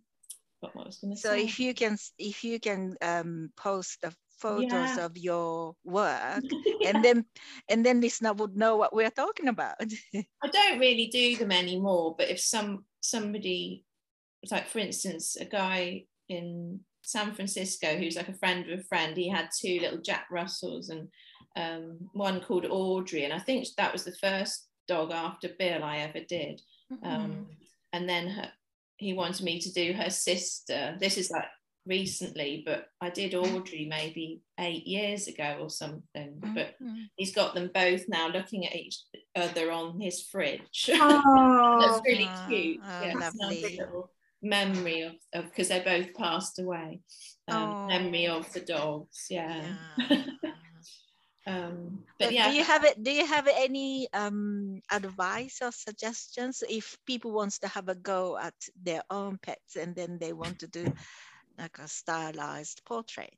what 0.61 0.75
was 0.77 0.99
going 0.99 1.15
to 1.15 1.21
So 1.21 1.33
say? 1.33 1.45
if 1.45 1.59
you 1.61 1.75
can 1.75 1.97
if 2.19 2.45
you 2.45 2.61
can 2.61 2.97
um, 3.03 3.51
post 3.57 4.01
the 4.03 4.15
photos 4.39 4.97
Yeah. 4.97 5.07
of 5.07 5.17
your 5.17 5.75
work, 5.85 6.45
and 6.87 7.05
then 7.05 7.25
and 7.69 7.85
then 7.87 8.01
listener 8.01 8.33
would 8.33 8.57
know 8.57 8.77
what 8.77 8.95
we're 8.95 9.11
talking 9.11 9.49
about. 9.49 9.77
I 10.43 10.49
don't 10.49 10.79
really 10.81 11.07
do 11.07 11.37
them 11.37 11.53
anymore, 11.53 12.15
but 12.19 12.29
if 12.29 12.41
some 12.41 12.85
somebody, 13.01 13.85
like 14.51 14.69
for 14.69 14.79
instance, 14.81 15.37
a 15.37 15.45
guy 15.45 16.05
in 16.29 16.81
San 17.03 17.35
Francisco 17.35 17.97
who's 17.97 18.17
like 18.17 18.29
a 18.29 18.35
friend 18.39 18.69
of 18.71 18.81
a 18.81 18.83
friend, 18.85 19.17
he 19.17 19.29
had 19.29 19.51
two 19.57 19.79
little 19.81 20.01
Jack 20.01 20.27
Russells 20.31 20.89
and 20.91 21.09
um, 21.57 21.99
one 22.13 22.41
called 22.41 22.67
Audrey, 22.67 23.25
and 23.25 23.33
I 23.33 23.39
think 23.39 23.67
that 23.77 23.93
was 23.93 24.05
the 24.05 24.17
first 24.21 24.69
dog 24.89 25.13
after 25.13 25.49
Bill 25.59 25.85
I 25.85 25.99
ever 25.99 26.21
did. 26.29 26.61
Um, 27.05 27.47
and 27.93 28.09
then 28.09 28.29
her, 28.29 28.51
he 29.03 29.13
wanted 29.15 29.45
me 29.45 29.59
to 29.61 29.73
do 29.73 29.93
her 29.93 30.11
sister. 30.11 30.97
This 31.01 31.19
is 31.19 31.31
like 31.31 31.45
recently, 31.85 32.63
but 32.65 32.87
I 33.01 33.11
did 33.11 33.35
Audrey 33.45 33.87
maybe 33.89 34.41
eight 34.61 34.87
years 34.87 35.27
ago 35.27 35.59
or 35.61 35.69
something. 35.71 36.39
But 36.55 36.77
Mhm. 36.81 37.09
he's 37.17 37.35
got 37.35 37.55
them 37.55 37.71
both 37.75 38.05
now 38.09 38.29
looking 38.29 38.67
at 38.67 38.75
each 38.77 38.99
other 39.35 39.71
on 39.73 40.01
his 40.01 40.23
fridge. 40.23 40.89
oh, 40.93 41.79
That's 41.81 42.01
really 42.07 42.29
cute. 42.49 42.81
oh, 42.85 43.01
yeah, 43.03 43.13
it's 43.15 43.15
a 43.15 43.19
nice 43.19 43.35
lovely. 43.35 43.77
little 43.79 44.11
memory 44.43 45.03
of 45.35 45.45
because 45.45 45.69
they 45.69 45.81
both 45.81 46.15
passed 46.15 46.59
away. 46.59 47.01
Um, 47.49 47.87
Memory 47.89 48.29
Oh. 48.29 48.39
of 48.39 48.53
the 48.53 48.61
dogs. 48.61 49.27
Yeah. 49.29 49.75
Yeah. 49.99 50.25
um, 51.47 52.05
But 52.19 52.27
but 52.27 52.33
yeah, 52.33 52.51
do 52.51 52.57
you 52.57 52.65
have 52.65 52.85
it? 52.85 53.03
Do 53.03 53.11
you 53.11 53.27
have 53.27 53.49
any 53.49 54.09
um, 54.13 54.81
advice 54.91 55.59
or 55.63 55.73
suggestions 55.73 56.63
if 56.69 56.97
people 57.07 57.33
wants 57.33 57.59
to 57.61 57.69
have 57.69 57.89
a 57.89 57.95
go 57.95 58.39
at 58.39 58.55
their 58.81 59.03
own 59.11 59.39
pets 59.43 59.77
and 59.77 59.95
then 59.95 60.19
they 60.19 60.33
want 60.33 60.59
to 60.61 60.69
do 60.69 60.93
like 61.59 61.79
a 61.79 61.89
stylized 61.89 62.83
portrait? 62.85 63.37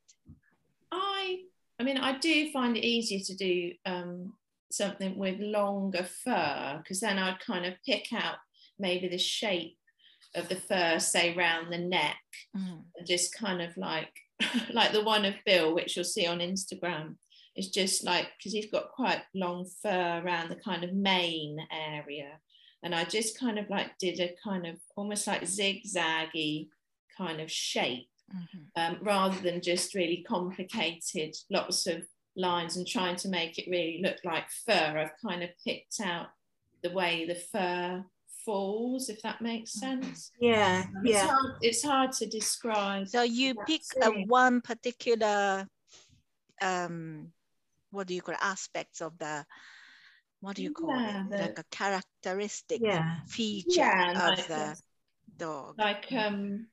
I 0.93 1.45
I 1.81 1.83
mean 1.83 1.99
I 1.99 2.19
do 2.19 2.51
find 2.53 2.77
it 2.77 2.85
easier 2.85 3.21
to 3.21 3.35
do 3.35 3.73
um, 3.87 4.35
something 4.71 5.17
with 5.19 5.41
longer 5.41 6.07
fur 6.25 6.79
because 6.83 7.01
then 7.01 7.19
I'd 7.19 7.41
kind 7.41 7.65
of 7.67 7.75
pick 7.87 8.13
out 8.13 8.37
maybe 8.79 9.09
the 9.09 9.19
shape 9.19 9.79
of 10.35 10.49
the 10.49 10.57
fur, 10.57 10.99
say 10.99 11.35
round 11.35 11.73
the 11.73 11.79
neck, 11.79 12.19
Mm. 12.57 12.83
and 12.97 13.07
just 13.07 13.35
kind 13.35 13.63
of 13.63 13.77
like 13.77 14.13
like 14.73 14.93
the 14.93 15.03
one 15.05 15.25
of 15.25 15.35
Bill, 15.47 15.75
which 15.75 15.97
you'll 15.97 16.05
see 16.05 16.27
on 16.27 16.39
Instagram, 16.41 17.17
is 17.57 17.69
just 17.71 18.05
like 18.05 18.29
because 18.37 18.53
he's 18.53 18.71
got 18.71 18.91
quite 18.93 19.23
long 19.35 19.65
fur 19.83 20.23
around 20.25 20.49
the 20.51 20.57
kind 20.57 20.85
of 20.85 20.93
mane 20.93 21.59
area. 21.71 22.39
And 22.83 22.95
I 22.95 23.05
just 23.05 23.39
kind 23.39 23.59
of 23.59 23.71
like 23.71 23.97
did 23.99 24.21
a 24.21 24.35
kind 24.43 24.67
of 24.67 24.77
almost 24.97 25.27
like 25.27 25.43
zigzaggy 25.43 26.69
kind 27.17 27.41
of 27.41 27.51
shape 27.51 28.09
Mhm. 28.35 28.67
um, 28.77 28.99
rather 29.03 29.39
than 29.41 29.61
just 29.61 29.95
really 29.95 30.23
complicated 30.27 31.37
lots 31.51 31.87
of 31.87 32.07
lines 32.37 32.77
and 32.77 32.87
trying 32.87 33.17
to 33.17 33.29
make 33.29 33.59
it 33.59 33.69
really 33.71 34.01
look 34.03 34.17
like 34.25 34.51
fur. 34.51 34.99
I've 34.99 35.17
kind 35.27 35.43
of 35.45 35.51
picked 35.63 36.01
out 36.01 36.29
the 36.83 36.91
way 36.91 37.27
the 37.27 37.35
fur 37.35 38.05
falls, 38.45 39.09
if 39.09 39.21
that 39.23 39.41
makes 39.41 39.73
sense. 39.73 40.33
Yeah, 40.41 40.85
Um, 40.97 41.07
It's, 41.07 41.15
yeah. 41.15 41.27
hard, 41.29 41.53
it's 41.63 41.83
hard 41.83 42.13
to 42.13 42.27
describe. 42.27 43.09
So 43.09 43.23
you 43.23 43.55
pick 43.67 43.83
a 44.03 44.11
one 44.25 44.61
particular, 44.63 45.69
um, 46.61 47.33
what 47.95 48.07
do 48.07 48.15
you 48.15 48.23
call 48.23 48.35
aspects 48.41 49.01
of 49.01 49.17
the, 49.19 49.47
what 50.41 50.57
do 50.57 50.63
you 50.63 50.71
call 50.71 50.99
Yeah, 50.99 51.25
it, 51.25 51.31
the- 51.31 51.39
like 51.39 51.59
a 51.59 51.65
characteristic 51.71 52.81
Yeah. 52.83 53.17
feature 53.29 53.81
Yeah, 53.81 54.11
of 54.11 54.15
like 54.37 54.49
the 54.49 54.77
dog. 55.39 55.79
like 55.79 56.13
um 56.13 56.67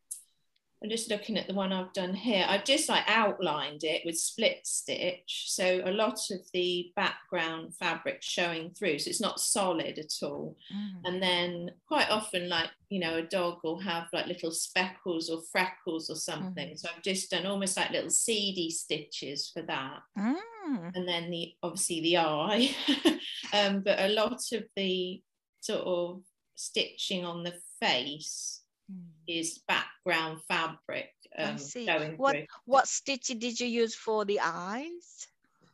I'm 0.83 0.89
just 0.89 1.11
looking 1.11 1.37
at 1.37 1.47
the 1.47 1.53
one 1.53 1.71
I've 1.71 1.93
done 1.93 2.15
here. 2.15 2.43
I've 2.47 2.65
just 2.65 2.89
like 2.89 3.03
outlined 3.07 3.83
it 3.83 4.01
with 4.03 4.17
split 4.17 4.61
stitch. 4.63 5.45
So 5.47 5.81
a 5.85 5.91
lot 5.91 6.17
of 6.31 6.39
the 6.53 6.91
background 6.95 7.75
fabric 7.75 8.23
showing 8.23 8.71
through. 8.71 8.97
So 8.97 9.09
it's 9.09 9.21
not 9.21 9.39
solid 9.39 9.99
at 9.99 10.13
all. 10.23 10.57
Mm. 10.73 11.01
And 11.05 11.23
then 11.23 11.71
quite 11.87 12.09
often, 12.09 12.49
like, 12.49 12.71
you 12.89 12.99
know, 12.99 13.17
a 13.17 13.21
dog 13.21 13.59
will 13.63 13.79
have 13.79 14.07
like 14.11 14.25
little 14.25 14.49
speckles 14.49 15.29
or 15.29 15.41
freckles 15.51 16.09
or 16.09 16.15
something. 16.15 16.75
So 16.75 16.89
I've 16.95 17.03
just 17.03 17.29
done 17.29 17.45
almost 17.45 17.77
like 17.77 17.91
little 17.91 18.09
seedy 18.09 18.71
stitches 18.71 19.51
for 19.53 19.61
that. 19.61 19.99
Mm. 20.17 20.95
And 20.95 21.07
then 21.07 21.29
the 21.29 21.53
obviously 21.61 22.01
the 22.01 22.17
eye. 22.17 22.75
um, 23.53 23.81
but 23.81 23.99
a 23.99 24.09
lot 24.09 24.41
of 24.51 24.63
the 24.75 25.21
sort 25.59 25.81
of 25.81 26.23
stitching 26.55 27.23
on 27.23 27.43
the 27.43 27.53
face 27.79 28.60
Mm. 28.91 29.39
is 29.39 29.59
background 29.67 30.39
fabric 30.47 31.13
I 31.37 31.43
um, 31.43 31.57
see. 31.57 31.85
going 31.85 32.17
What 32.17 32.35
through. 32.35 32.45
what 32.65 32.87
stitch 32.87 33.27
did 33.27 33.59
you 33.59 33.67
use 33.67 33.95
for 33.95 34.25
the 34.25 34.39
eyes? 34.41 35.27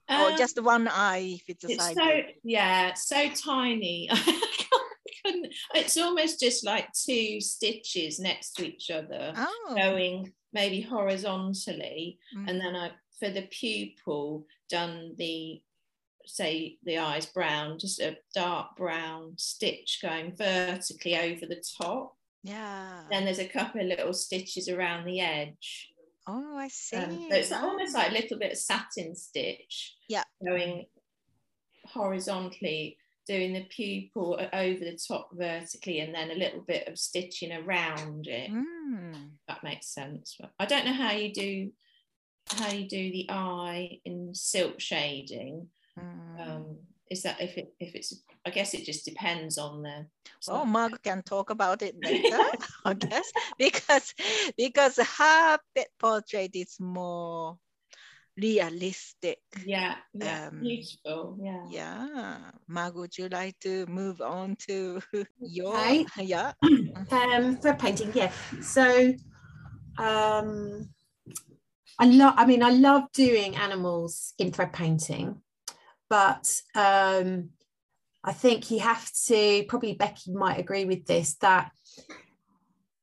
Um, 0.09 0.33
or 0.33 0.37
just 0.37 0.55
the 0.55 0.63
one 0.63 0.87
eye 0.87 1.35
if 1.35 1.49
it's 1.49 1.63
a 1.65 1.71
it's 1.71 1.83
side 1.83 1.95
so 1.95 2.21
yeah, 2.43 2.93
so 2.93 3.29
tiny. 3.29 4.09
It's 5.75 5.97
almost 5.97 6.39
just 6.39 6.65
like 6.65 6.87
two 6.93 7.41
stitches 7.41 8.19
next 8.19 8.53
to 8.53 8.65
each 8.65 8.89
other, 8.89 9.33
Oh. 9.35 9.73
going 9.75 10.31
maybe 10.53 10.81
horizontally, 10.81 12.17
mm. 12.35 12.49
and 12.49 12.59
then 12.61 12.75
I 12.75 12.91
for 13.19 13.29
the 13.29 13.47
pupil 13.47 14.45
done 14.69 15.15
the 15.17 15.61
say 16.25 16.77
the 16.83 16.99
eyes 16.99 17.25
brown, 17.25 17.79
just 17.79 17.99
a 17.99 18.17
dark 18.33 18.75
brown 18.75 19.33
stitch 19.37 19.99
going 20.01 20.35
vertically 20.35 21.17
over 21.17 21.45
the 21.45 21.63
top. 21.81 22.16
Yeah. 22.47 23.01
Then 23.11 23.25
there's 23.25 23.39
a 23.39 23.47
couple 23.47 23.81
of 23.81 23.87
little 23.87 24.13
stitches 24.13 24.69
around 24.69 25.05
the 25.05 25.19
edge. 25.19 25.91
oh, 26.27 26.57
I 26.57 26.67
see. 26.69 26.97
Um, 26.97 27.27
so 27.29 27.35
it's 27.35 27.51
almost 27.51 27.93
like 27.93 28.11
a 28.11 28.13
little 28.13 28.39
bit 28.39 28.53
of 28.53 28.57
satin 28.57 29.15
stitch. 29.15 29.95
Yeah. 30.07 30.23
Going 30.45 30.85
horizontally, 31.85 32.97
doing 33.27 33.53
the 33.53 33.65
pupil 33.69 34.39
over 34.53 34.79
the 34.79 34.99
top 35.07 35.29
vertically, 35.33 35.99
and 35.99 36.13
then 36.15 36.31
a 36.31 36.35
little 36.35 36.61
bit 36.61 36.87
of 36.87 36.97
stitching 36.97 37.51
around 37.51 38.27
it. 38.27 38.49
Mm. 38.51 39.31
That 39.47 39.63
makes 39.63 39.87
sense. 39.87 40.37
I 40.59 40.65
don't 40.65 40.85
know 40.85 40.93
how 40.93 41.11
you 41.11 41.33
do 41.33 41.71
how 42.55 42.71
you 42.71 42.87
do 42.87 43.11
the 43.11 43.27
eye 43.29 43.99
in 44.05 44.33
silk 44.33 44.79
shading. 44.79 45.67
Mm. 45.99 46.39
Um, 46.39 46.77
is 47.09 47.23
that 47.23 47.39
if 47.41 47.57
it 47.57 47.73
if 47.79 47.95
it's 47.95 48.13
I 48.45 48.49
guess 48.49 48.73
it 48.73 48.85
just 48.85 49.05
depends 49.05 49.57
on 49.57 49.83
the 49.83 50.07
Oh, 50.49 50.65
Marg 50.65 51.01
can 51.03 51.23
talk 51.23 51.49
about 51.49 51.81
it 51.81 51.95
later, 52.03 52.39
I 52.85 52.93
guess, 52.93 53.31
because 53.57 54.13
because 54.57 54.97
her 54.97 55.57
pet 55.75 55.87
portrait 55.99 56.51
is 56.55 56.79
more 56.79 57.57
realistic. 58.37 59.39
yeah 59.65 59.95
yeah 60.13 60.47
Um, 60.49 60.59
beautiful 60.61 61.37
yeah 61.41 61.63
Yeah, 61.69 62.37
Marg, 62.67 62.95
would 62.95 63.17
you 63.17 63.27
like 63.29 63.59
to 63.61 63.85
move 63.87 64.21
on 64.21 64.55
to 64.67 65.01
your 65.41 65.75
Okay. 65.75 66.05
yeah? 66.23 66.53
um 67.11 67.57
thread 67.57 67.79
painting 67.79 68.11
yeah 68.13 68.31
so 68.61 69.13
um 69.97 70.89
i 71.99 72.05
love 72.05 72.33
i 72.37 72.45
mean 72.45 72.63
i 72.63 72.69
love 72.71 73.03
doing 73.13 73.55
animals 73.55 74.33
in 74.39 74.51
thread 74.51 74.73
painting 74.73 75.41
but 76.09 76.61
um 76.75 77.49
i 78.23 78.31
think 78.33 78.71
you 78.71 78.79
have 78.79 79.09
to 79.25 79.63
probably 79.67 79.93
becky 79.93 80.33
might 80.33 80.59
agree 80.59 80.85
with 80.85 81.05
this 81.05 81.35
that 81.35 81.71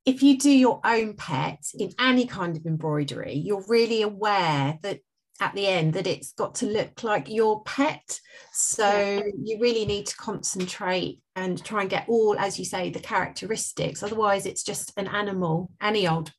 if 0.05 0.21
you 0.21 0.37
do 0.37 0.51
your 0.51 0.79
own 0.83 1.15
pet 1.15 1.63
in 1.73 1.91
any 1.99 2.27
kind 2.27 2.55
of 2.55 2.65
embroidery 2.65 3.33
you're 3.33 3.65
really 3.67 4.01
aware 4.01 4.77
that 4.81 4.99
at 5.41 5.53
the 5.53 5.67
end 5.67 5.93
that 5.93 6.07
it's 6.07 6.31
got 6.33 6.55
to 6.55 6.65
look 6.65 7.03
like 7.03 7.29
your 7.29 7.61
pet. 7.63 8.19
So 8.53 8.87
Yeah. 8.87 9.21
you 9.43 9.59
really 9.59 9.85
need 9.85 10.05
to 10.07 10.15
concentrate 10.15 11.19
and 11.35 11.61
try 11.63 11.81
and 11.81 11.89
get 11.89 12.07
all 12.07 12.37
as 12.39 12.57
you 12.57 12.63
say 12.65 12.89
the 12.89 12.99
characteristics. 13.01 14.01
Otherwise 14.01 14.45
it's 14.45 14.63
just 14.63 14.93
an 14.97 15.07
animal 15.07 15.71
any 15.81 16.07
old 16.07 16.31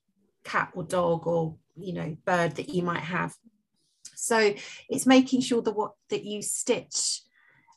cat 0.45 0.71
or 0.75 0.85
dog 0.85 1.27
or 1.27 1.57
you 1.77 1.93
know 1.93 2.17
bird 2.25 2.55
that 2.57 2.71
you 2.71 2.83
might 2.83 3.03
have 3.03 3.35
so 4.17 4.55
it's 4.89 5.07
making 5.07 5.41
sure 5.41 5.63
that 5.63 5.77
what 5.77 5.93
that 6.11 6.25
you 6.25 6.43
stitch 6.43 7.21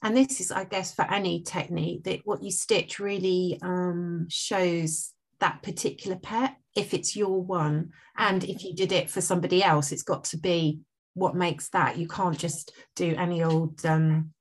and 0.01 0.15
this 0.15 0.39
is 0.39 0.51
i 0.51 0.63
guess 0.63 0.93
for 0.93 1.03
any 1.11 1.41
technique 1.41 2.03
that 2.03 2.21
what 2.23 2.41
you 2.41 2.51
stitch 2.51 2.99
really 2.99 3.59
um, 3.61 4.25
shows 4.29 5.13
that 5.39 5.61
particular 5.63 6.17
pet 6.17 6.55
if 6.75 6.93
it's 6.93 7.15
your 7.15 7.41
one. 7.41 7.91
And 8.17 8.43
if 8.43 8.63
you 8.63 8.73
did 8.73 8.91
it 8.91 9.09
for 9.09 9.21
somebody 9.21 9.63
else 9.63 9.91
it's 9.91 10.03
got 10.03 10.23
to 10.25 10.37
be 10.37 10.79
what 11.13 11.35
makes 11.35 11.69
that. 11.69 11.97
You 11.97 12.07
can't 12.07 12.37
just 12.37 12.71
do 12.95 13.15
any 13.17 13.43
old 13.43 13.85
um 13.85 14.31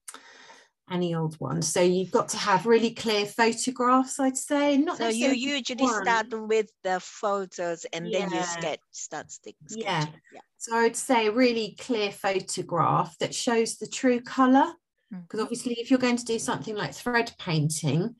any 0.90 1.14
old 1.14 1.34
one 1.40 1.60
so 1.62 1.80
you've 1.80 2.10
got 2.10 2.28
to 2.28 2.36
have 2.36 2.66
really 2.66 2.92
clear 2.94 3.26
photographs 3.26 4.18
i'd 4.20 4.36
say 4.36 4.76
not 4.76 4.96
So 4.96 5.08
you 5.08 5.30
usually 5.30 5.84
one. 5.84 6.02
start 6.02 6.26
with 6.32 6.70
the 6.82 7.00
photos 7.00 7.84
and 7.92 8.12
then 8.12 8.30
you 8.30 8.42
sketch, 8.42 8.80
start 8.90 9.30
stick 9.30 9.56
Yeah. 9.70 10.00
sketching. 10.00 10.20
Yeah. 10.30 10.40
So 10.56 10.76
I 10.76 10.82
would 10.82 10.96
say 10.96 11.26
a 11.26 11.32
really 11.32 11.76
clear 11.78 12.10
photograph 12.10 13.16
that 13.18 13.34
shows 13.34 13.76
the 13.76 13.86
true 13.86 14.20
colour. 14.20 14.74
Because 15.10 15.40
Mhm. 15.40 15.44
obviously, 15.44 15.74
if 15.80 15.90
you're 15.90 15.98
going 16.00 16.16
to 16.16 16.24
do 16.24 16.38
something 16.38 16.74
like 16.74 16.94
thread 16.94 17.32
painting, 17.38 18.16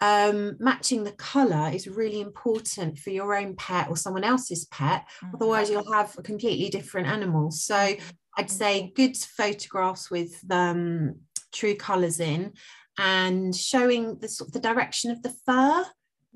um, 0.00 0.56
matching 0.58 1.04
the 1.04 1.12
colour 1.12 1.70
is 1.72 1.86
really 1.88 2.20
important 2.20 2.98
for 2.98 3.10
your 3.10 3.34
own 3.34 3.56
pet 3.56 3.88
or 3.88 3.96
someone 3.96 4.24
else's 4.24 4.66
pet. 4.66 5.06
Mhm. 5.22 5.34
Otherwise, 5.34 5.70
you'll 5.70 5.92
have 5.92 6.16
a 6.18 6.22
completely 6.22 6.68
different 6.70 7.06
animal. 7.08 7.50
So 7.50 7.96
I'd 8.36 8.50
say 8.50 8.92
good 8.94 9.16
photographs 9.16 10.10
with 10.10 10.32
um, 10.50 11.20
true 11.52 11.74
colours 11.74 12.20
in 12.20 12.52
and 12.98 13.54
showing 13.54 14.18
the 14.18 14.28
sort 14.28 14.48
of 14.48 14.52
the 14.52 14.60
direction 14.60 15.10
of 15.10 15.22
the 15.22 15.34
fur. 15.46 15.84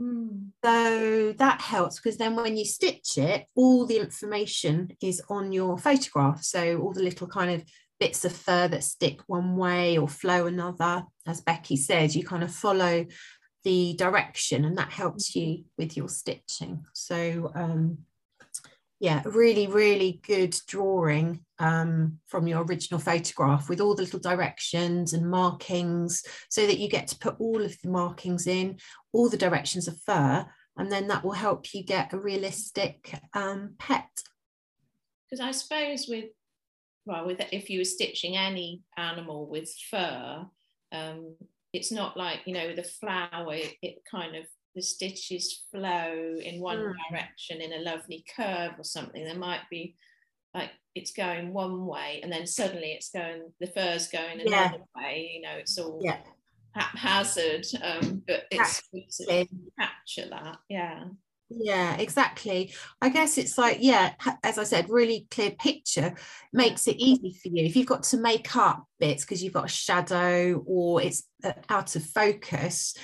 Mm. 0.00 0.48
So 0.64 1.34
that 1.38 1.60
helps 1.60 2.00
because 2.00 2.16
then 2.16 2.36
when 2.36 2.56
you 2.56 2.64
stitch 2.64 3.18
it, 3.18 3.46
all 3.54 3.86
the 3.86 3.98
information 3.98 4.96
is 5.02 5.22
on 5.28 5.52
your 5.52 5.78
photograph. 5.78 6.42
So 6.42 6.78
all 6.78 6.92
the 6.92 7.02
little 7.02 7.26
kind 7.26 7.50
of 7.50 7.64
bits 8.00 8.24
of 8.24 8.32
fur 8.32 8.68
that 8.68 8.82
stick 8.84 9.20
one 9.26 9.56
way 9.56 9.98
or 9.98 10.08
flow 10.08 10.46
another, 10.46 11.04
as 11.26 11.40
Becky 11.40 11.76
says, 11.76 12.16
you 12.16 12.24
kind 12.24 12.42
of 12.42 12.52
follow 12.52 13.06
the 13.62 13.94
direction 13.94 14.64
and 14.64 14.76
that 14.76 14.92
helps 14.92 15.34
you 15.34 15.64
with 15.78 15.96
your 15.96 16.08
stitching. 16.08 16.84
So 16.92 17.50
um, 17.54 17.98
yeah, 19.04 19.20
really, 19.26 19.66
really 19.66 20.22
good 20.26 20.56
drawing 20.66 21.44
um, 21.58 22.20
from 22.26 22.46
your 22.46 22.64
original 22.64 22.98
photograph 22.98 23.68
with 23.68 23.78
all 23.78 23.94
the 23.94 24.00
little 24.00 24.18
directions 24.18 25.12
and 25.12 25.30
markings 25.30 26.24
so 26.48 26.66
that 26.66 26.78
you 26.78 26.88
get 26.88 27.08
to 27.08 27.18
put 27.18 27.38
all 27.38 27.62
of 27.62 27.76
the 27.82 27.90
markings 27.90 28.46
in 28.46 28.78
all 29.12 29.28
the 29.28 29.36
directions 29.36 29.88
of 29.88 30.00
fur, 30.06 30.46
and 30.78 30.90
then 30.90 31.06
that 31.08 31.22
will 31.22 31.32
help 31.32 31.74
you 31.74 31.84
get 31.84 32.14
a 32.14 32.18
realistic 32.18 33.20
um, 33.34 33.74
pet. 33.78 34.08
because 35.28 35.44
I 35.44 35.50
suppose 35.50 36.06
with 36.08 36.30
well 37.04 37.26
with 37.26 37.42
if 37.52 37.68
you 37.68 37.80
were 37.80 37.84
stitching 37.84 38.38
any 38.38 38.80
animal 38.96 39.46
with 39.50 39.70
fur, 39.90 40.46
um, 40.92 41.36
it's 41.74 41.92
not 41.92 42.16
like 42.16 42.40
you 42.46 42.54
know 42.54 42.68
with 42.68 42.78
a 42.78 42.84
flower 42.84 43.52
it, 43.52 43.74
it 43.82 43.96
kind 44.10 44.34
of 44.34 44.46
the 44.74 44.82
stitches 44.82 45.64
flow 45.70 46.36
in 46.42 46.60
one 46.60 46.78
Mm. 46.78 46.94
direction 47.10 47.60
in 47.60 47.72
a 47.72 47.78
lovely 47.78 48.24
curve 48.36 48.72
or 48.78 48.84
something. 48.84 49.24
There 49.24 49.34
might 49.34 49.68
be 49.70 49.96
like 50.54 50.70
it's 50.94 51.12
going 51.12 51.52
one 51.52 51.86
way 51.86 52.20
and 52.22 52.30
then 52.32 52.46
suddenly 52.46 52.92
it's 52.92 53.10
going 53.10 53.52
the 53.60 53.66
fur's 53.66 54.08
going 54.08 54.40
Yeah. 54.40 54.68
another 54.68 54.84
way. 54.96 55.32
You 55.34 55.42
know, 55.42 55.56
it's 55.56 55.78
all 55.78 56.00
Yeah. 56.02 56.20
haphazard, 56.74 57.66
um, 57.82 58.22
but 58.26 58.46
it's 58.50 58.82
Exactly. 58.92 59.48
capture 59.78 60.28
that. 60.28 60.58
Yeah. 60.68 61.04
yeah 61.50 61.94
exactly 61.98 62.72
i 63.02 63.08
guess 63.10 63.36
it's 63.36 63.58
like 63.58 63.76
yeah 63.80 64.14
as 64.42 64.56
i 64.58 64.64
said 64.64 64.88
really 64.88 65.26
clear 65.30 65.50
picture 65.52 66.14
makes 66.54 66.88
it 66.88 66.96
easy 66.96 67.38
for 67.40 67.48
you 67.48 67.64
if 67.66 67.76
you've 67.76 67.86
got 67.86 68.02
to 68.02 68.16
make 68.16 68.56
up 68.56 68.82
bits 68.98 69.24
because 69.24 69.42
you've 69.44 69.52
got 69.52 69.66
a 69.66 69.68
shadow 69.68 70.64
or 70.66 71.02
it's 71.02 71.28
uh, 71.44 71.52
out 71.68 71.94
of 71.96 72.02
focus 72.02 72.96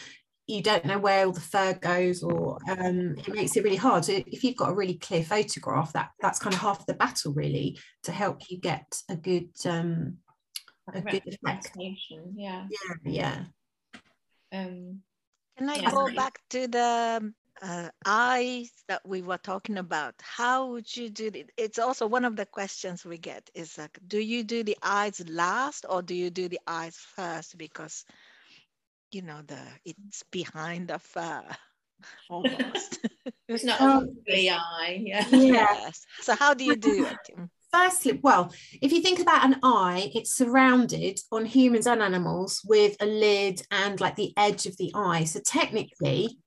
you 0.50 0.62
don't 0.62 0.84
know 0.84 0.98
where 0.98 1.26
all 1.26 1.32
the 1.32 1.40
fur 1.40 1.72
goes 1.74 2.22
or 2.22 2.58
um, 2.68 3.14
it 3.16 3.34
makes 3.34 3.56
it 3.56 3.64
really 3.64 3.76
hard 3.76 4.04
so 4.04 4.12
if 4.12 4.42
you've 4.42 4.56
got 4.56 4.70
a 4.70 4.74
really 4.74 4.98
clear 4.98 5.22
photograph 5.22 5.92
that 5.92 6.10
that's 6.20 6.38
kind 6.38 6.54
of 6.54 6.60
half 6.60 6.84
the 6.86 6.94
battle 6.94 7.32
really 7.32 7.78
to 8.02 8.12
help 8.12 8.50
you 8.50 8.58
get 8.58 9.00
a 9.08 9.16
good 9.16 9.50
um 9.66 10.18
a 10.92 11.00
good 11.00 11.22
effect 11.26 11.70
yeah 12.34 12.66
yeah 12.68 12.94
yeah 13.04 13.44
um 14.52 15.00
Can 15.56 15.70
I 15.70 15.76
Yeah. 15.76 15.90
go 15.90 16.08
back 16.14 16.40
to 16.50 16.66
the 16.66 17.32
uh, 17.62 17.90
eyes 18.06 18.70
that 18.88 19.02
we 19.06 19.22
were 19.22 19.38
talking 19.38 19.78
about? 19.78 20.14
How 20.20 20.66
would 20.72 20.96
you 20.96 21.10
do 21.10 21.30
it? 21.34 21.50
It's 21.56 21.78
also 21.78 22.06
one 22.06 22.24
of 22.24 22.34
the 22.34 22.46
questions 22.46 23.04
we 23.04 23.18
get 23.18 23.50
is 23.54 23.76
like, 23.76 23.98
do 24.08 24.18
you 24.18 24.42
do 24.42 24.64
the 24.64 24.78
eyes 24.82 25.22
last 25.28 25.84
or 25.88 26.02
do 26.02 26.14
you 26.14 26.30
do 26.30 26.48
the 26.48 26.60
eyes 26.66 26.96
first? 26.96 27.58
Because 27.58 28.04
you 29.12 29.22
know 29.22 29.40
the 29.46 29.58
it's 29.84 30.22
behind 30.30 30.88
the 30.88 30.98
fur 30.98 31.42
almost. 32.30 33.06
it's 33.48 33.64
not 33.64 33.80
Um, 33.80 34.16
a 34.28 34.48
eye 34.50 35.02
yeah 35.04 35.26
yeah 35.30 35.66
yes. 35.74 36.04
So 36.20 36.34
how 36.34 36.54
do 36.54 36.64
you 36.64 36.76
do 36.76 37.06
it? 37.06 37.50
firstly, 37.72 38.18
well, 38.22 38.52
if 38.82 38.92
you 38.92 39.00
think 39.00 39.20
about 39.20 39.44
an 39.44 39.56
eye, 39.62 40.10
it's 40.14 40.34
surrounded 40.34 41.20
on 41.30 41.46
humans 41.46 41.86
and 41.86 42.02
animals 42.02 42.62
with 42.64 42.96
a 43.00 43.06
lid 43.06 43.62
and 43.70 44.00
like 44.00 44.16
the 44.16 44.32
edge 44.36 44.66
of 44.66 44.76
the 44.76 44.90
eye. 44.94 45.24
So 45.24 45.40
technically, 45.40 46.38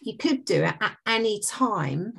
you 0.00 0.16
could 0.16 0.44
do 0.44 0.64
it 0.64 0.74
at 0.80 0.96
any 1.06 1.40
time 1.40 2.12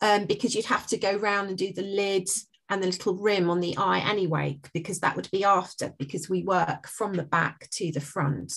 um, 0.00 0.26
because 0.26 0.54
you'd 0.54 0.66
have 0.66 0.86
to 0.88 0.98
go 0.98 1.16
round 1.16 1.48
and 1.48 1.58
do 1.58 1.72
the 1.72 1.82
lid 1.82 2.28
and 2.70 2.82
the 2.82 2.86
little 2.86 3.16
rim 3.16 3.50
on 3.50 3.60
the 3.60 3.76
eye 3.76 4.00
anyway, 4.00 4.58
because 4.72 5.00
that 5.00 5.16
would 5.16 5.30
be 5.30 5.44
after, 5.44 5.92
because 5.98 6.28
we 6.28 6.42
work 6.42 6.86
from 6.86 7.12
the 7.14 7.22
back 7.24 7.68
to 7.72 7.90
the 7.92 8.00
front. 8.00 8.52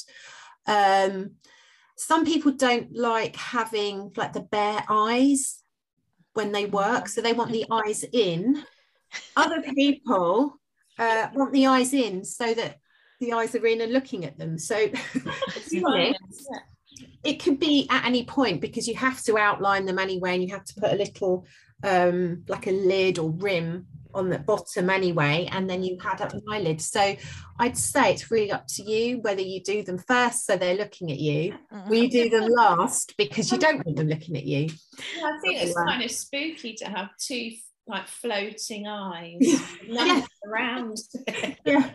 Um, 0.67 1.31
some 1.95 2.25
people 2.25 2.51
don't 2.51 2.95
like 2.95 3.35
having 3.35 4.11
like 4.15 4.33
the 4.33 4.41
bare 4.41 4.83
eyes 4.89 5.63
when 6.33 6.51
they 6.51 6.65
work, 6.65 7.07
so 7.07 7.21
they 7.21 7.33
want 7.33 7.51
the 7.51 7.65
eyes 7.71 8.05
in 8.11 8.63
other 9.35 9.61
people 9.61 10.59
uh, 10.99 11.27
want 11.33 11.53
the 11.53 11.67
eyes 11.67 11.93
in 11.93 12.23
so 12.23 12.53
that 12.53 12.79
the 13.19 13.33
eyes 13.33 13.55
are 13.55 13.65
in 13.65 13.81
and 13.81 13.93
looking 13.93 14.25
at 14.25 14.37
them. 14.37 14.57
So 14.57 14.87
to 14.87 15.69
be 15.69 15.83
honest, 15.83 16.49
it 17.23 17.41
could 17.41 17.59
be 17.59 17.87
at 17.89 18.05
any 18.05 18.25
point 18.25 18.61
because 18.61 18.87
you 18.87 18.95
have 18.95 19.21
to 19.23 19.37
outline 19.37 19.85
them 19.85 19.99
anyway, 19.99 20.35
and 20.35 20.43
you 20.43 20.53
have 20.53 20.65
to 20.65 20.79
put 20.79 20.91
a 20.91 20.95
little 20.95 21.45
um, 21.83 22.43
like 22.47 22.67
a 22.67 22.71
lid 22.71 23.19
or 23.19 23.31
rim 23.31 23.87
on 24.17 24.29
the 24.29 24.39
bottom 24.39 24.89
anyway, 24.89 25.47
and 25.51 25.69
then 25.69 25.83
you 25.83 25.97
had 26.01 26.21
up 26.21 26.33
an 26.33 26.41
eyelid. 26.51 26.81
So 26.81 27.15
I'd 27.59 27.77
say 27.77 28.13
it's 28.13 28.31
really 28.31 28.51
up 28.51 28.67
to 28.75 28.83
you 28.83 29.19
whether 29.19 29.41
you 29.41 29.61
do 29.61 29.83
them 29.83 29.97
first 29.97 30.45
so 30.45 30.57
they're 30.57 30.75
looking 30.75 31.11
at 31.11 31.19
you, 31.19 31.53
mm-hmm. 31.73 31.91
or 31.91 31.95
you 31.95 32.09
do 32.09 32.29
them 32.29 32.49
last 32.49 33.13
because 33.17 33.51
you 33.51 33.57
don't 33.57 33.85
want 33.85 33.97
them 33.97 34.07
looking 34.07 34.35
at 34.35 34.45
you. 34.45 34.69
Yeah, 35.15 35.25
I 35.25 35.39
think 35.41 35.61
it's 35.61 35.75
kind 35.75 36.03
of 36.03 36.11
spooky 36.11 36.73
to 36.75 36.85
have 36.85 37.09
two 37.17 37.51
like 37.87 38.07
floating 38.07 38.85
eyes, 38.87 39.37
Yeah. 39.87 40.25
around. 40.45 40.97
Yeah. 41.65 41.91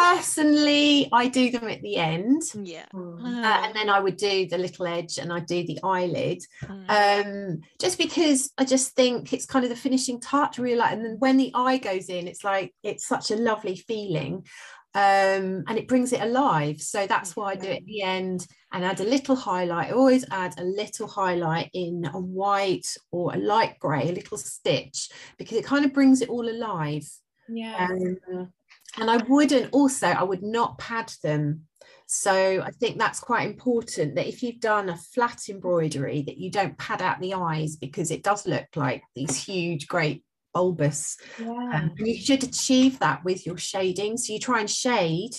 Personally, 0.00 1.08
I 1.12 1.28
do 1.28 1.50
them 1.50 1.68
at 1.68 1.82
the 1.82 1.96
end. 1.96 2.42
Yeah. 2.54 2.86
Uh, 2.94 3.60
and 3.64 3.74
then 3.74 3.90
I 3.90 4.00
would 4.00 4.16
do 4.16 4.46
the 4.46 4.56
little 4.56 4.86
edge 4.86 5.18
and 5.18 5.30
I'd 5.30 5.46
do 5.46 5.66
the 5.66 5.78
eyelid. 5.82 6.38
Mm. 6.64 6.88
Um, 6.88 7.60
just 7.78 7.98
because 7.98 8.50
I 8.56 8.64
just 8.64 8.94
think 8.96 9.32
it's 9.32 9.44
kind 9.44 9.64
of 9.64 9.68
the 9.68 9.76
finishing 9.76 10.18
touch, 10.20 10.58
really 10.58 10.76
like, 10.76 10.92
and 10.92 11.04
then 11.04 11.16
when 11.18 11.36
the 11.36 11.52
eye 11.54 11.76
goes 11.78 12.08
in, 12.08 12.28
it's 12.28 12.44
like 12.44 12.74
it's 12.82 13.06
such 13.06 13.30
a 13.30 13.36
lovely 13.36 13.76
feeling. 13.76 14.46
Um, 14.94 15.64
and 15.68 15.76
it 15.76 15.86
brings 15.86 16.12
it 16.12 16.22
alive. 16.22 16.80
So 16.80 17.06
that's 17.06 17.36
why 17.36 17.52
I 17.52 17.56
do 17.56 17.68
it 17.68 17.82
at 17.82 17.86
the 17.86 18.02
end 18.02 18.46
and 18.72 18.84
add 18.84 19.00
a 19.00 19.04
little 19.04 19.36
highlight. 19.36 19.88
I 19.88 19.92
always 19.92 20.24
add 20.30 20.58
a 20.58 20.64
little 20.64 21.06
highlight 21.06 21.70
in 21.74 22.08
a 22.12 22.18
white 22.18 22.88
or 23.12 23.34
a 23.34 23.38
light 23.38 23.78
grey, 23.78 24.08
a 24.08 24.12
little 24.12 24.38
stitch, 24.38 25.10
because 25.38 25.58
it 25.58 25.64
kind 25.64 25.84
of 25.84 25.92
brings 25.92 26.22
it 26.22 26.28
all 26.28 26.48
alive. 26.48 27.08
yeah. 27.48 27.88
Um, 27.88 28.52
and 28.98 29.10
I 29.10 29.18
wouldn't 29.28 29.72
also, 29.72 30.06
I 30.08 30.22
would 30.22 30.42
not 30.42 30.78
pad 30.78 31.12
them. 31.22 31.62
So 32.06 32.60
I 32.62 32.70
think 32.72 32.98
that's 32.98 33.20
quite 33.20 33.46
important 33.48 34.16
that 34.16 34.26
if 34.26 34.42
you've 34.42 34.58
done 34.60 34.88
a 34.88 34.96
flat 34.96 35.42
embroidery, 35.48 36.22
that 36.22 36.38
you 36.38 36.50
don't 36.50 36.76
pad 36.76 37.00
out 37.02 37.20
the 37.20 37.34
eyes 37.34 37.76
because 37.76 38.10
it 38.10 38.24
does 38.24 38.46
look 38.46 38.66
like 38.74 39.02
these 39.14 39.44
huge, 39.44 39.86
great 39.86 40.24
bulbous. 40.52 41.16
yeah. 41.38 41.46
Um, 41.48 41.92
and 41.96 42.06
you 42.08 42.16
should 42.16 42.42
achieve 42.42 42.98
that 42.98 43.24
with 43.24 43.46
your 43.46 43.56
shading. 43.56 44.16
So 44.16 44.32
you 44.32 44.40
try 44.40 44.58
and 44.60 44.68
shade 44.68 45.36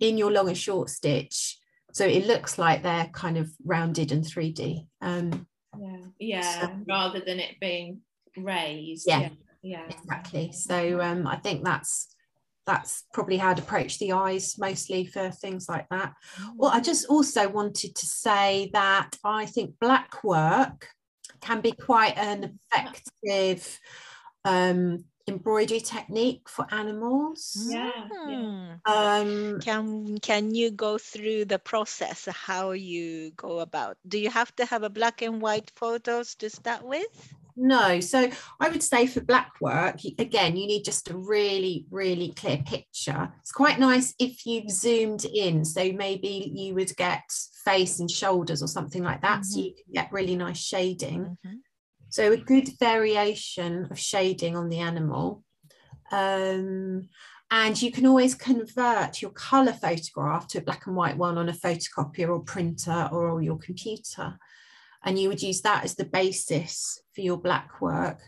in 0.00 0.16
your 0.16 0.32
long 0.32 0.48
and 0.48 0.56
short 0.56 0.88
stitch. 0.88 1.58
So 1.92 2.06
it 2.06 2.26
looks 2.26 2.58
like 2.58 2.82
they're 2.82 3.10
kind 3.12 3.36
of 3.36 3.50
rounded 3.64 4.10
and 4.12 4.24
3D. 4.24 4.86
Um, 5.02 5.46
yeah. 5.78 5.96
Yeah. 6.18 6.60
So- 6.62 6.78
Rather 6.88 7.20
than 7.20 7.40
it 7.40 7.60
being 7.60 8.00
raised. 8.38 9.06
Yeah. 9.06 9.20
Yeah. 9.20 9.28
Yeah. 9.62 9.86
exactly 9.88 10.52
so 10.52 11.00
um, 11.00 11.26
i 11.26 11.34
think 11.34 11.64
that's 11.64 12.14
that's 12.66 13.04
probably 13.12 13.36
how 13.36 13.50
i'd 13.50 13.58
approach 13.58 13.98
the 13.98 14.12
eyes 14.12 14.56
mostly 14.58 15.06
for 15.06 15.30
things 15.30 15.68
like 15.68 15.88
that 15.90 16.12
well 16.56 16.70
i 16.72 16.80
just 16.80 17.06
also 17.06 17.48
wanted 17.48 17.94
to 17.94 18.06
say 18.06 18.70
that 18.72 19.10
i 19.24 19.46
think 19.46 19.74
black 19.80 20.22
work 20.24 20.88
can 21.40 21.60
be 21.60 21.72
quite 21.72 22.16
an 22.16 22.58
effective 22.72 23.78
um, 24.44 25.04
embroidery 25.28 25.80
technique 25.80 26.48
for 26.48 26.66
animals 26.70 27.56
Yeah, 27.70 28.08
yeah. 28.26 28.36
Mm. 28.36 28.80
um, 28.86 29.60
Can 29.60 30.18
can 30.18 30.54
you 30.54 30.70
go 30.70 30.98
through 30.98 31.46
the 31.46 31.58
process 31.58 32.28
how 32.30 32.72
you 32.72 33.32
go 33.32 33.60
about? 33.60 33.98
Do 34.06 34.18
you 34.18 34.30
have 34.30 34.54
to 34.56 34.64
have 34.66 34.82
a 34.82 34.90
black 34.90 35.22
and 35.22 35.40
white 35.42 35.72
photos 35.74 36.34
to 36.36 36.50
start 36.50 36.84
with? 36.84 37.34
No, 37.56 38.00
so 38.00 38.30
I 38.60 38.68
would 38.68 38.82
say 38.82 39.06
for 39.06 39.22
black 39.22 39.52
work, 39.62 40.00
again, 40.18 40.56
you 40.56 40.66
need 40.66 40.84
just 40.84 41.08
a 41.08 41.16
really, 41.16 41.86
really 41.90 42.32
clear 42.32 42.58
picture. 42.58 43.32
It's 43.40 43.52
quite 43.52 43.78
nice 43.78 44.14
if 44.18 44.44
you've 44.44 44.70
zoomed 44.70 45.24
in. 45.24 45.64
So 45.64 45.90
maybe 45.92 46.52
you 46.54 46.74
would 46.74 46.94
get 46.96 47.22
face 47.64 47.98
and 47.98 48.10
shoulders 48.10 48.62
or 48.62 48.68
something 48.68 49.02
like 49.02 49.22
that. 49.22 49.46
So 49.46 49.60
you 49.60 49.72
can 49.72 49.92
get 49.94 50.12
really 50.12 50.36
nice 50.36 50.58
shading. 50.58 51.38
Mhm. 51.46 51.60
So 52.10 52.32
a 52.32 52.36
good 52.36 52.68
variation 52.78 53.88
of 53.90 53.98
shading 53.98 54.54
on 54.54 54.68
the 54.68 54.80
animal. 54.80 55.42
Um, 56.12 57.08
and 57.50 57.80
you 57.80 57.90
can 57.90 58.06
always 58.06 58.34
convert 58.34 59.22
your 59.22 59.30
colour 59.30 59.72
photograph 59.72 60.46
to 60.48 60.58
a 60.58 60.62
black 60.62 60.86
and 60.86 60.96
white 60.96 61.16
one 61.16 61.38
on 61.38 61.48
a 61.48 61.52
photocopier 61.52 62.28
or 62.28 62.40
printer 62.40 63.08
or 63.12 63.40
your 63.40 63.58
computer. 63.58 64.38
And 65.06 65.18
you 65.18 65.28
would 65.28 65.40
use 65.42 65.62
that 65.62 65.84
as 65.84 65.94
the 65.94 66.04
basis 66.04 67.00
for 67.14 67.20
your 67.20 67.36
black 67.38 67.80
work. 67.80 68.20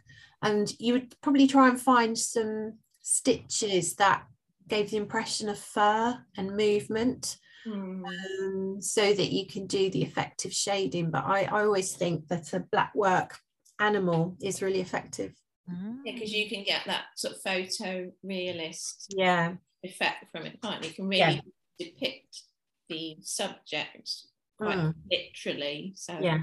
And 0.42 0.72
you 0.78 0.92
would 0.94 1.20
probably 1.20 1.48
try 1.48 1.68
and 1.68 1.78
find 1.80 2.16
some 2.16 2.78
stitches 3.02 3.96
that 3.96 4.24
gave 4.68 4.90
the 4.90 4.96
impression 4.96 5.48
of 5.48 5.58
fur 5.58 6.18
and 6.36 6.56
movement 6.56 7.36
Mm. 7.66 8.04
um, 8.06 8.80
so 8.80 9.12
that 9.12 9.32
you 9.32 9.44
can 9.44 9.66
do 9.66 9.90
the 9.90 10.02
effective 10.02 10.52
shading. 10.52 11.10
But 11.10 11.24
I, 11.24 11.42
I 11.42 11.64
always 11.64 11.94
think 11.96 12.28
that 12.28 12.52
a 12.54 12.60
black 12.60 12.94
work 12.94 13.36
animal 13.80 14.36
is 14.40 14.62
really 14.62 14.80
effective. 14.80 15.34
Mm. 15.68 16.02
Yeah, 16.04 16.12
because 16.12 16.32
you 16.32 16.48
can 16.48 16.62
get 16.62 16.82
that 16.86 17.06
sort 17.16 17.34
of 17.34 17.42
photo 17.42 18.12
realist 18.22 19.12
Yeah. 19.14 19.56
effect 19.82 20.26
from 20.30 20.46
it, 20.46 20.62
can't 20.62 20.82
you? 20.84 20.90
You 20.90 20.94
can 20.94 21.08
really 21.08 21.18
Yeah. 21.18 21.40
depict 21.78 22.42
the 22.88 23.18
subject 23.22 24.08
quite 24.56 24.78
Mm. 24.78 24.94
literally. 25.10 25.92
So 25.96 26.18
Yeah. 26.20 26.38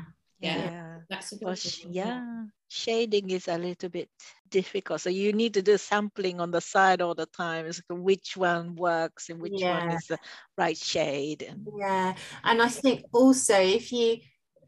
Yeah, 0.45 0.63
Yeah. 0.71 0.99
that's 1.09 1.33
a 1.33 1.37
Well, 1.41 1.55
sh- 1.55 1.85
yeah, 1.89 2.45
shading 2.69 3.29
is 3.31 3.47
a 3.47 3.57
little 3.57 3.89
bit 3.89 4.09
difficult. 4.49 5.01
So 5.01 5.09
you 5.09 5.33
need 5.33 5.53
to 5.55 5.61
do 5.61 5.77
sampling 5.77 6.39
on 6.39 6.51
the 6.51 6.61
side 6.61 7.01
all 7.01 7.15
the 7.15 7.25
time. 7.25 7.65
It's 7.65 7.81
like 7.89 7.99
which 7.99 8.37
one 8.37 8.75
works 8.75 9.29
and 9.29 9.41
which 9.41 9.61
one 9.61 9.91
is 9.91 10.05
the 10.07 10.17
right 10.57 10.77
shade. 10.77 11.41
And 11.43 11.67
Yeah. 11.77 12.15
And 12.43 12.61
I 12.61 12.69
think 12.69 13.03
also 13.11 13.55
if 13.59 13.91
you 13.91 14.19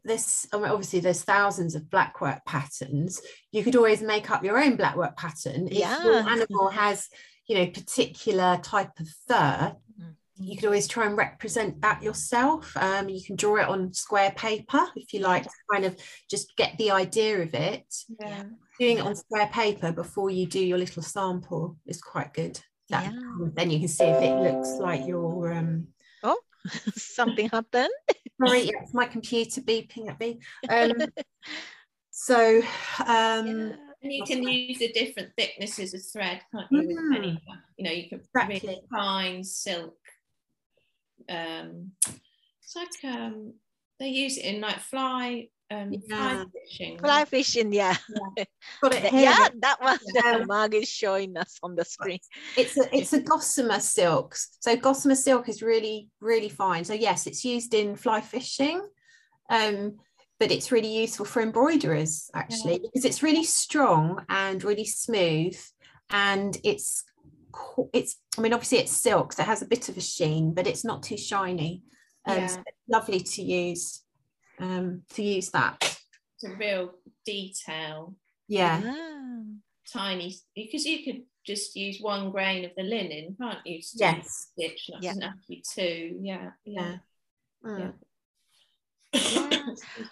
this 0.04 0.46
I 0.52 0.56
mean, 0.56 0.70
obviously 0.70 1.00
there's 1.00 1.24
thousands 1.24 1.74
of 1.74 1.90
blackwork 1.90 2.44
patterns, 2.46 3.20
you 3.52 3.62
could 3.64 3.76
always 3.76 4.00
make 4.00 4.30
up 4.30 4.42
your 4.44 4.58
own 4.62 4.76
blackwork 4.76 5.16
pattern. 5.16 5.66
If 5.68 5.78
your 6.04 6.14
Yeah. 6.22 6.26
animal 6.34 6.68
has, 6.70 7.08
you 7.46 7.56
know, 7.56 7.66
particular 7.70 8.58
type 8.62 8.92
of 9.00 9.08
fur, 9.26 9.76
Mm. 10.00 10.14
You 10.38 10.56
could 10.56 10.66
always 10.66 10.86
try 10.88 11.06
and 11.06 11.16
represent 11.16 11.80
that 11.82 12.02
yourself. 12.02 12.76
Um, 12.76 13.08
you 13.08 13.22
can 13.24 13.36
draw 13.36 13.56
it 13.56 13.68
on 13.68 13.92
square 13.92 14.30
paper 14.36 14.86
if 14.96 15.12
you 15.12 15.20
like 15.20 15.42
to 15.44 15.50
kind 15.72 15.84
of 15.84 15.96
just 16.30 16.54
get 16.56 16.76
the 16.78 16.90
idea 16.90 17.40
of 17.42 17.54
it. 17.54 17.84
Yeah. 18.20 18.44
Doing 18.78 18.98
it 18.98 19.04
on 19.06 19.16
square 19.16 19.48
paper 19.52 19.92
before 19.92 20.30
you 20.30 20.46
do 20.46 20.60
your 20.64 20.78
little 20.78 21.02
sample 21.02 21.76
is 21.86 22.00
quite 22.00 22.32
good. 22.34 22.60
That, 22.90 23.12
Yeah. 23.12 23.20
Then 23.54 23.70
you 23.70 23.78
can 23.80 23.88
see 23.88 24.04
if 24.04 24.22
it 24.22 24.36
looks 24.36 24.70
like 24.78 25.06
your 25.06 25.52
um 25.52 25.88
something 26.94 27.48
happened. 27.48 27.88
sorry, 28.44 28.62
yeah, 28.62 28.72
it's 28.82 28.92
my 28.94 29.06
computer 29.06 29.60
beeping 29.62 30.08
at 30.08 30.18
me. 30.20 30.40
Um, 30.68 30.92
So 32.10 32.60
um, 33.06 33.46
and 33.46 33.76
you 34.02 34.24
can 34.24 34.42
use 34.42 34.78
the 34.78 34.90
different 34.92 35.30
thicknesses 35.38 35.94
of 35.94 36.02
thread, 36.12 36.40
can't 36.52 36.66
you? 36.70 36.78
with 36.88 36.96
Mm. 36.96 37.16
any- 37.16 37.42
you 37.76 37.84
know, 37.84 37.92
you 37.92 38.08
can 38.08 38.18
Exactly. 38.34 38.60
really 38.68 38.80
fine 38.90 39.44
silk. 39.44 39.96
Um, 41.28 41.92
it's 42.62 42.74
like 42.76 43.12
um, 43.12 43.54
they 43.98 44.08
use 44.08 44.36
it 44.38 44.44
in 44.44 44.60
like 44.60 44.80
fly 44.80 45.48
um, 45.70 45.92
fly 46.08 46.44
fishing. 46.52 46.98
Fly 46.98 47.24
fishing, 47.24 47.72
yeah. 47.72 47.96
got 48.82 48.92
it 48.92 49.00
Th- 49.00 49.12
here. 49.12 49.22
Yeah, 49.22 49.48
that 49.60 49.80
one 49.80 49.98
Yeah. 50.14 50.22
that 50.38 50.46
Marg 50.46 50.74
is 50.74 50.88
showing 50.88 51.36
us 51.36 51.58
on 51.62 51.74
the 51.74 51.84
screen. 51.84 52.20
It's 52.56 52.76
a 52.78 52.96
it's 52.96 53.12
a 53.12 53.20
gossamer 53.20 53.80
silk. 53.80 54.36
So 54.60 54.76
gossamer 54.76 55.14
silk 55.14 55.48
is 55.48 55.62
really 55.62 56.08
really 56.20 56.48
fine. 56.48 56.84
So 56.84 56.94
yes, 56.94 57.26
it's 57.26 57.44
used 57.44 57.74
in 57.74 57.96
fly 57.96 58.20
fishing, 58.20 58.80
um, 59.50 59.96
but 60.40 60.50
it's 60.50 60.72
really 60.72 61.00
useful 61.00 61.26
for 61.26 61.42
embroiderers 61.42 62.30
actually 62.34 62.78
because 62.78 63.04
it's 63.04 63.22
really 63.22 63.44
strong 63.44 64.24
and 64.28 64.64
really 64.64 64.86
smooth, 64.86 65.58
and 66.10 66.56
it's 66.64 67.02
co- 67.02 67.17
it's 67.92 68.16
I 68.36 68.40
mean 68.40 68.52
obviously 68.52 68.78
it's 68.78 68.92
silk, 68.92 69.32
so 69.32 69.42
it 69.42 69.46
has 69.46 69.62
a 69.62 69.66
bit 69.66 69.88
of 69.88 69.96
a 69.96 70.00
sheen, 70.00 70.54
but 70.54 70.66
it's 70.66 70.84
not 70.84 71.02
too 71.02 71.16
shiny. 71.16 71.82
Um, 72.26 72.36
Yeah. 72.38 72.46
so 72.48 72.62
lovely 72.88 73.20
to 73.20 73.42
use 73.42 74.02
um, 74.58 75.02
to 75.14 75.22
use 75.22 75.50
that. 75.50 75.76
It's 76.34 76.44
a 76.44 76.56
real 76.56 76.92
detail, 77.24 78.16
Yeah. 78.48 78.82
Ah. 78.84 79.42
tiny 79.92 80.34
because 80.54 80.84
you 80.84 81.04
could 81.04 81.22
just 81.46 81.74
use 81.76 81.98
one 82.00 82.30
grain 82.30 82.64
of 82.64 82.72
the 82.76 82.82
linen, 82.82 83.36
can't 83.40 83.64
you? 83.66 83.80
to 83.80 83.88
Yes. 83.94 84.50
Stitch. 84.52 84.86
That 84.92 85.02
Yeah. 85.02 85.10
doesn't 85.10 85.22
have 85.22 85.42
to 85.46 85.62
two. 85.74 86.18
Yeah. 86.22 86.50
Yeah. 86.64 86.98
Mm. 87.64 87.78
Yeah. 87.78 87.92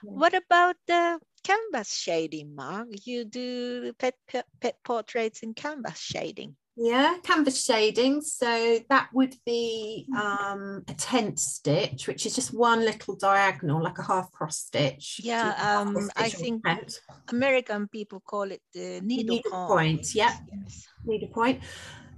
What 0.03 0.35
about 0.35 0.77
the 0.87 1.21
canvas 1.45 1.93
shading, 1.93 2.55
Marg? 2.55 2.89
You 3.07 3.25
do 3.25 3.93
pet, 3.99 4.15
pet 4.27 4.47
pet 4.61 4.77
portraits 4.85 5.43
in 5.43 5.53
canvas 5.55 5.99
shading. 5.99 6.57
Yeah, 6.79 7.17
canvas 7.23 7.65
shading. 7.65 8.21
So 8.21 8.81
that 8.91 9.09
would 9.15 9.35
be 9.47 10.07
um, 10.15 10.85
a 10.89 10.95
tent 10.95 11.39
stitch, 11.39 12.07
which 12.07 12.27
is 12.27 12.35
just 12.35 12.53
one 12.53 12.81
little 12.81 13.17
diagonal, 13.17 13.83
like 13.83 13.99
a 13.99 14.03
half 14.03 14.31
cross 14.31 14.59
stitch. 14.59 15.21
Yeah, 15.23 15.55
cross 15.55 15.97
um, 15.97 16.11
I 16.17 16.29
stitch 16.29 16.41
on 16.41 16.45
think- 16.45 16.65
tent. 16.65 17.01
American 17.31 17.89
people 17.89 18.21
call 18.21 18.53
it 18.53 18.61
the 18.75 19.01
needle, 19.03 19.37
needle 19.37 19.51
point. 19.53 19.69
point, 19.69 20.15
yeah. 20.15 20.37
Yes. 20.53 20.87
needle 21.07 21.29
point. 21.29 21.63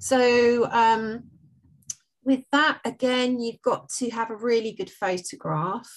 So 0.01 0.69
um, 0.73 1.25
with 2.25 2.43
that, 2.51 2.81
again, 2.85 3.41
you've 3.41 3.63
got 3.63 3.89
to 3.91 4.11
have 4.11 4.31
a 4.31 4.37
really 4.37 4.73
good 4.73 4.91
photograph. 4.91 5.89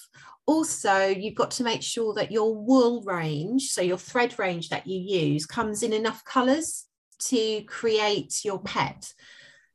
Also, 0.46 1.06
you've 1.06 1.36
got 1.36 1.50
to 1.52 1.64
make 1.64 1.82
sure 1.82 2.14
that 2.14 2.32
your 2.32 2.56
wool 2.56 3.02
range, 3.04 3.70
so 3.70 3.82
your 3.82 3.98
thread 3.98 4.38
range 4.38 4.70
that 4.70 4.86
you 4.86 5.00
use, 5.00 5.48
comes 5.48 5.82
in 5.82 5.94
enough 5.94 6.24
colours 6.26 6.86
to 7.28 7.64
create 7.64 8.44
your 8.44 8.60
pet. 8.60 9.14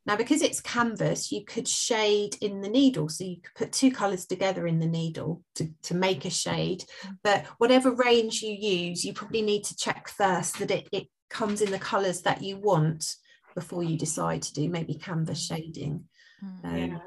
Now, 0.06 0.16
because 0.16 0.40
it's 0.40 0.60
canvas, 0.60 1.32
you 1.32 1.44
could 1.44 1.66
shade 1.66 2.36
in 2.40 2.60
the 2.60 2.68
needle. 2.68 3.08
So 3.08 3.24
you 3.24 3.40
could 3.42 3.54
put 3.56 3.72
two 3.72 3.90
colours 3.90 4.24
together 4.26 4.66
in 4.66 4.78
the 4.78 4.86
needle 4.86 5.42
to, 5.56 5.68
to 5.84 5.94
make 5.94 6.24
a 6.24 6.30
shade. 6.30 6.84
But 7.24 7.46
whatever 7.58 7.90
range 7.90 8.40
you 8.40 8.52
use, 8.52 9.04
you 9.04 9.12
probably 9.12 9.42
need 9.42 9.64
to 9.64 9.76
check 9.76 10.08
first 10.08 10.60
that 10.60 10.70
it, 10.70 10.88
it 10.92 11.08
comes 11.28 11.60
in 11.60 11.72
the 11.72 11.78
colours 11.80 12.22
that 12.22 12.40
you 12.40 12.56
want 12.56 13.16
before 13.56 13.82
you 13.82 13.98
decide 13.98 14.42
to 14.42 14.52
do 14.52 14.68
maybe 14.68 14.94
canvas 14.94 15.44
shading. 15.44 16.04
Mm. 16.44 16.64
Um, 16.64 16.76
Yeah. 16.76 16.98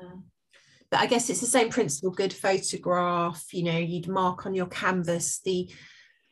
But 0.91 1.01
I 1.01 1.05
guess 1.05 1.29
it's 1.29 1.41
the 1.41 1.45
same 1.45 1.69
principle, 1.69 2.09
good 2.09 2.33
photograph, 2.33 3.53
you 3.53 3.63
know, 3.63 3.77
you'd 3.77 4.07
mark 4.07 4.45
on 4.45 4.55
your 4.55 4.65
canvas 4.65 5.39
the 5.45 5.71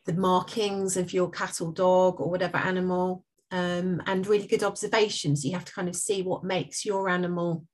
the 0.04 0.14
markings 0.14 0.96
of 0.96 1.12
your 1.12 1.30
cat 1.30 1.60
or 1.60 1.70
dog 1.70 2.20
or 2.20 2.30
whatever 2.30 2.56
animal 2.56 3.24
um, 3.50 4.02
and 4.06 4.26
really 4.26 4.46
good 4.46 4.62
observations. 4.62 5.44
You 5.44 5.52
have 5.52 5.64
to 5.64 5.72
kind 5.72 5.88
of 5.88 5.96
see 5.96 6.22
what 6.22 6.44
makes 6.44 6.84
your 6.84 7.08
animal 7.08 7.64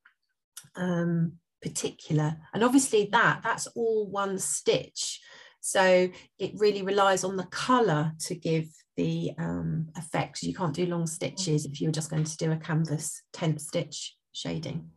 um, 0.77 1.35
particular. 1.63 2.37
And 2.53 2.63
obviously 2.63 3.09
that, 3.13 3.41
that's 3.43 3.67
all 3.69 4.09
one 4.09 4.39
stitch. 4.39 5.21
So 5.61 6.09
it 6.39 6.53
really 6.57 6.83
relies 6.83 7.25
on 7.25 7.37
the 7.37 7.47
colour 7.47 8.13
to 8.27 8.35
give 8.35 8.67
the 8.97 9.33
um, 9.39 9.89
effect. 9.97 10.43
You 10.43 10.55
can't 10.55 10.75
do 10.75 10.87
long 10.87 11.07
stitches 11.07 11.65
if 11.65 11.81
you 11.81 11.89
were 11.89 11.93
just 11.93 12.11
going 12.11 12.25
to 12.25 12.37
do 12.37 12.53
a 12.53 12.57
canvas 12.57 13.23
tent 13.33 13.61
stitch 13.61 14.15
shading. 14.33 14.91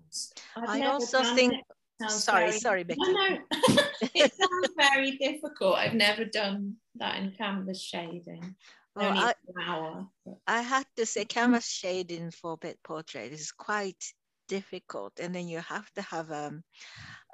I've 0.56 0.70
I 0.70 0.80
never 0.80 0.94
also 0.94 1.24
think- 1.36 1.54
Sorry, 2.10 2.50
very- 2.50 2.60
sorry, 2.60 2.84
Becky. 2.84 3.00
No, 3.08 3.14
no. 3.14 3.38
it 4.14 4.32
sounds 4.32 4.74
very 4.78 5.18
difficult. 5.18 5.78
I've 5.78 5.96
never 5.96 6.26
done 6.26 6.76
that 6.96 7.16
in 7.18 7.32
canvas 7.32 7.82
shading. 7.82 8.56
Well, 8.98 9.14
I, 9.16 9.34
flower. 9.54 10.08
I 10.48 10.62
had 10.62 10.86
to 10.96 11.06
say 11.06 11.26
canvas 11.38 11.68
shading 11.68 12.32
for 12.32 12.58
pet 12.58 12.78
portrait 12.84 13.32
is 13.32 13.52
quite 13.52 14.04
difficult 14.48 15.20
and 15.20 15.36
then 15.36 15.48
you 15.48 15.60
have 15.60 15.92
to 15.94 16.02
have 16.02 16.32
um 16.32 16.64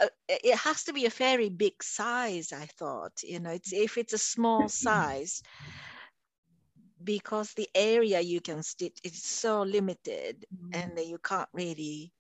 a, 0.02 0.10
it 0.28 0.58
has 0.58 0.84
to 0.84 0.94
be 0.94 1.06
a 1.06 1.10
very 1.12 1.48
big 1.48 1.74
size 1.84 2.52
i 2.52 2.66
thought 2.66 3.12
you 3.22 3.40
know 3.40 3.52
it's 3.52 3.72
if 3.72 4.00
it's 4.00 4.14
a 4.14 4.18
small 4.18 4.68
size 4.68 5.44
because 7.04 7.54
the 7.54 7.70
area 7.76 8.20
you 8.20 8.42
can 8.42 8.64
stitch 8.64 8.98
is 9.04 9.24
so 9.24 9.62
limited 9.62 10.46
and 10.74 10.98
then 10.98 11.08
you 11.08 11.20
can't 11.20 11.50
really 11.54 12.12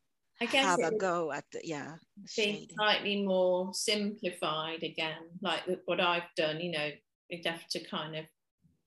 I 0.41 0.45
guess 0.45 0.63
have 0.65 0.84
a 0.84 0.91
go 0.95 1.32
at 1.32 1.45
the 1.51 1.62
yeah 1.63 1.95
be 2.15 2.27
shading. 2.27 2.75
slightly 2.75 3.23
more 3.23 3.73
simplified 3.73 4.84
again, 4.84 5.17
like 5.41 5.62
what 5.86 5.99
I've 5.99 6.29
done. 6.36 6.60
You 6.60 6.71
know, 6.71 6.89
you'd 7.29 7.45
have 7.45 7.67
to 7.69 7.84
kind 7.86 8.15
of 8.15 8.25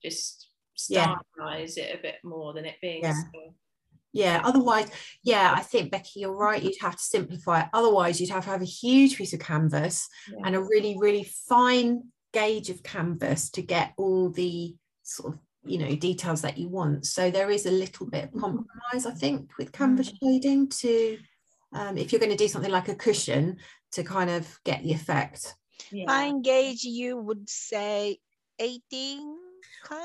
just 0.02 0.50
Yeah. 0.88 1.16
stylize 1.38 1.76
it 1.76 1.98
a 1.98 2.02
bit 2.02 2.16
more 2.22 2.52
than 2.52 2.64
it 2.64 2.76
being. 2.80 3.02
Yeah. 3.02 3.14
so- 3.14 3.54
Yeah, 4.12 4.40
otherwise, 4.44 4.90
yeah, 5.22 5.52
I 5.54 5.60
think 5.60 5.90
Becky, 5.90 6.20
you're 6.20 6.34
right. 6.34 6.62
You'd 6.62 6.80
have 6.80 6.96
to 6.96 7.02
simplify 7.02 7.62
it. 7.62 7.68
Otherwise, 7.74 8.18
you'd 8.18 8.30
have 8.30 8.44
to 8.44 8.50
have 8.50 8.62
a 8.62 8.64
huge 8.64 9.18
piece 9.18 9.34
of 9.34 9.40
canvas 9.40 10.08
yeah. 10.32 10.38
and 10.44 10.56
a 10.56 10.62
really, 10.62 10.96
really 10.98 11.24
fine 11.24 12.04
gauge 12.32 12.70
of 12.70 12.82
canvas 12.82 13.50
to 13.50 13.62
get 13.62 13.92
all 13.98 14.30
the 14.30 14.74
sort 15.02 15.34
of 15.34 15.40
you 15.66 15.78
know 15.78 15.94
details 15.96 16.42
that 16.42 16.56
you 16.56 16.68
want. 16.68 17.06
So 17.06 17.30
there 17.30 17.50
is 17.50 17.66
a 17.66 17.70
little 17.70 18.06
bit 18.06 18.24
of 18.24 18.40
compromise, 18.40 19.04
I 19.04 19.10
think, 19.12 19.50
with 19.58 19.72
canvas 19.72 20.12
shading 20.22 20.68
to 20.68 21.18
um, 21.72 21.98
if 21.98 22.12
you're 22.12 22.20
going 22.20 22.30
to 22.30 22.36
do 22.36 22.48
something 22.48 22.70
like 22.70 22.88
a 22.88 22.94
cushion 22.94 23.58
to 23.92 24.02
kind 24.02 24.30
of 24.30 24.58
get 24.64 24.82
the 24.82 24.92
effect. 24.92 25.54
Yeah. 25.92 26.06
fine 26.06 26.40
gauge 26.42 26.84
you 26.84 27.18
would 27.18 27.48
say 27.50 28.18
18 28.58 29.36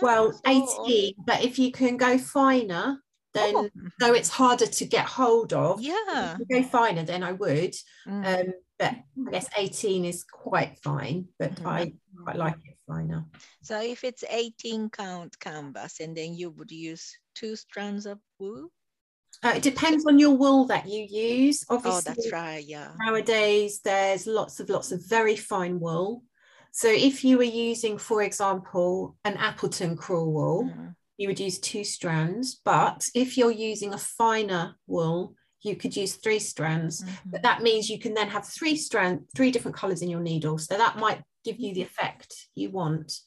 Well, 0.02 0.32
counts 0.43 0.76
or- 0.78 0.86
18, 0.88 1.13
but 1.26 1.43
if 1.43 1.58
you 1.60 1.71
can 1.71 1.97
go 1.97 2.17
finer, 2.17 3.02
then 3.34 3.56
Oh, 3.56 3.69
so 4.00 4.13
it's 4.13 4.30
harder 4.30 4.65
to 4.65 4.86
get 4.86 5.06
hold 5.06 5.54
of. 5.54 5.82
yeah 5.82 6.34
If 6.34 6.39
you 6.50 6.62
go 6.62 6.67
finer, 6.67 7.04
then 7.04 7.24
I 7.24 7.32
would. 7.32 7.74
Mm. 8.08 8.26
Um, 8.47 8.54
but 8.78 8.93
I 9.28 9.32
guess 9.32 9.47
18 9.58 10.06
is 10.06 10.24
quite 10.24 10.78
fine, 10.80 11.28
but 11.39 11.56
Mhm. 11.56 11.65
I 11.65 11.93
quite 12.24 12.36
like 12.36 12.56
it 12.65 12.78
finer. 12.88 13.26
So 13.62 13.80
if 13.82 14.04
it's 14.04 14.24
18 14.30 14.89
count 14.89 15.39
canvas 15.39 16.00
and 16.02 16.15
then 16.17 16.34
you 16.36 16.50
would 16.52 16.71
use 16.71 17.15
two 17.36 17.56
strands 17.56 18.06
of 18.06 18.19
wool? 18.39 18.71
Uh, 19.43 19.54
it 19.56 19.63
depends 19.63 20.06
on 20.06 20.19
your 20.19 20.36
wool 20.36 20.65
that 20.65 20.88
you 20.88 21.04
use. 21.04 21.63
Oh, 21.69 21.80
that's 22.02 22.32
right. 22.32 22.63
Yeah. 22.63 22.91
nowadays 23.00 23.80
there's 23.82 24.28
lots 24.28 24.60
of 24.60 24.69
lots 24.69 24.91
of 24.91 25.04
very 25.08 25.36
fine 25.38 25.80
wool. 25.80 26.24
So 26.71 26.88
if 26.89 27.23
you 27.23 27.38
were 27.38 27.43
using, 27.43 27.97
for 27.97 28.21
example, 28.23 29.15
an 29.25 29.36
Appleton 29.38 29.95
crewel 29.97 30.31
wool, 30.31 30.63
Mhm. 30.63 30.95
you 31.17 31.27
would 31.27 31.39
use 31.39 31.60
two 31.60 31.84
strands. 31.84 32.55
But 32.55 33.10
if 33.13 33.38
you're 33.38 33.51
using 33.51 33.93
a 33.93 33.97
finer 33.97 34.75
wool, 34.88 35.36
you 35.62 35.75
could 35.75 35.95
use 35.95 36.15
three 36.15 36.39
strands. 36.39 37.03
Mhm. 37.03 37.31
But 37.31 37.41
that 37.43 37.62
means 37.62 37.89
you 37.89 37.99
can 37.99 38.13
then 38.13 38.29
have 38.29 38.47
three 38.47 38.75
strand, 38.75 39.27
three 39.36 39.51
different 39.51 39.77
colors 39.77 40.01
in 40.01 40.10
your 40.10 40.21
needle. 40.21 40.57
So 40.57 40.77
that 40.77 40.97
might 40.97 41.21
give 41.43 41.60
you 41.60 41.73
the 41.73 41.84
effect 41.84 42.47
you 42.55 42.69
want. 42.71 43.19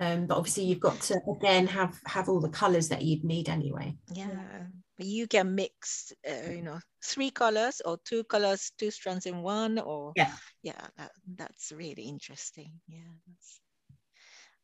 Um, 0.00 0.26
but 0.26 0.36
obviously 0.36 0.64
you've 0.64 0.80
got 0.80 1.00
to 1.02 1.20
again 1.36 1.66
have 1.68 1.98
have 2.06 2.28
all 2.28 2.40
the 2.40 2.48
colors 2.50 2.88
that 2.88 3.02
you'd 3.02 3.24
need 3.24 3.48
anyway. 3.48 3.96
Yeah. 4.12 4.66
But 4.96 5.06
You 5.06 5.26
can 5.26 5.54
mix, 5.54 6.12
uh, 6.26 6.50
you 6.50 6.62
know, 6.62 6.80
three 7.04 7.30
colors 7.30 7.82
or 7.84 7.98
two 8.04 8.24
colors, 8.24 8.72
two 8.78 8.90
strands 8.90 9.26
in 9.26 9.42
one, 9.42 9.78
or 9.78 10.12
Yeah. 10.16 10.32
yeah, 10.62 10.86
that, 10.96 11.12
that's 11.36 11.70
really 11.72 12.04
interesting. 12.04 12.80
Yeah. 12.88 13.12
that's- 13.26 13.60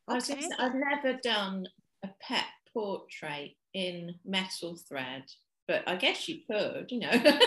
Okay. 0.09 0.35
gonna 0.35 0.43
say, 0.49 0.57
I've 0.59 0.75
never 0.75 1.19
done 1.23 1.67
a 2.03 2.09
pet 2.21 2.47
portrait 2.73 3.57
in 3.75 4.19
metal 4.25 4.77
thread, 4.89 5.25
but 5.69 5.83
I 5.87 5.97
guess 5.97 6.29
you 6.29 6.39
could, 6.47 6.91
you 6.91 7.01
know. 7.01 7.39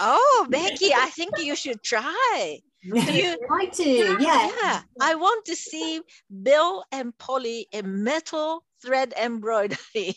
Oh, 0.00 0.46
Becky, 0.50 0.92
I 0.94 1.10
think 1.10 1.38
you 1.38 1.54
should 1.54 1.82
try. 1.82 2.58
you- 2.82 3.36
I 3.50 3.66
do, 3.66 4.16
yeah. 4.20 4.50
Yeah, 4.62 4.82
I 5.00 5.14
want 5.14 5.44
to 5.46 5.56
see 5.56 6.00
Bill 6.42 6.84
and 6.92 7.16
Polly 7.18 7.66
in 7.72 8.02
metal 8.02 8.64
thread 8.82 9.14
embroidery. 9.20 9.78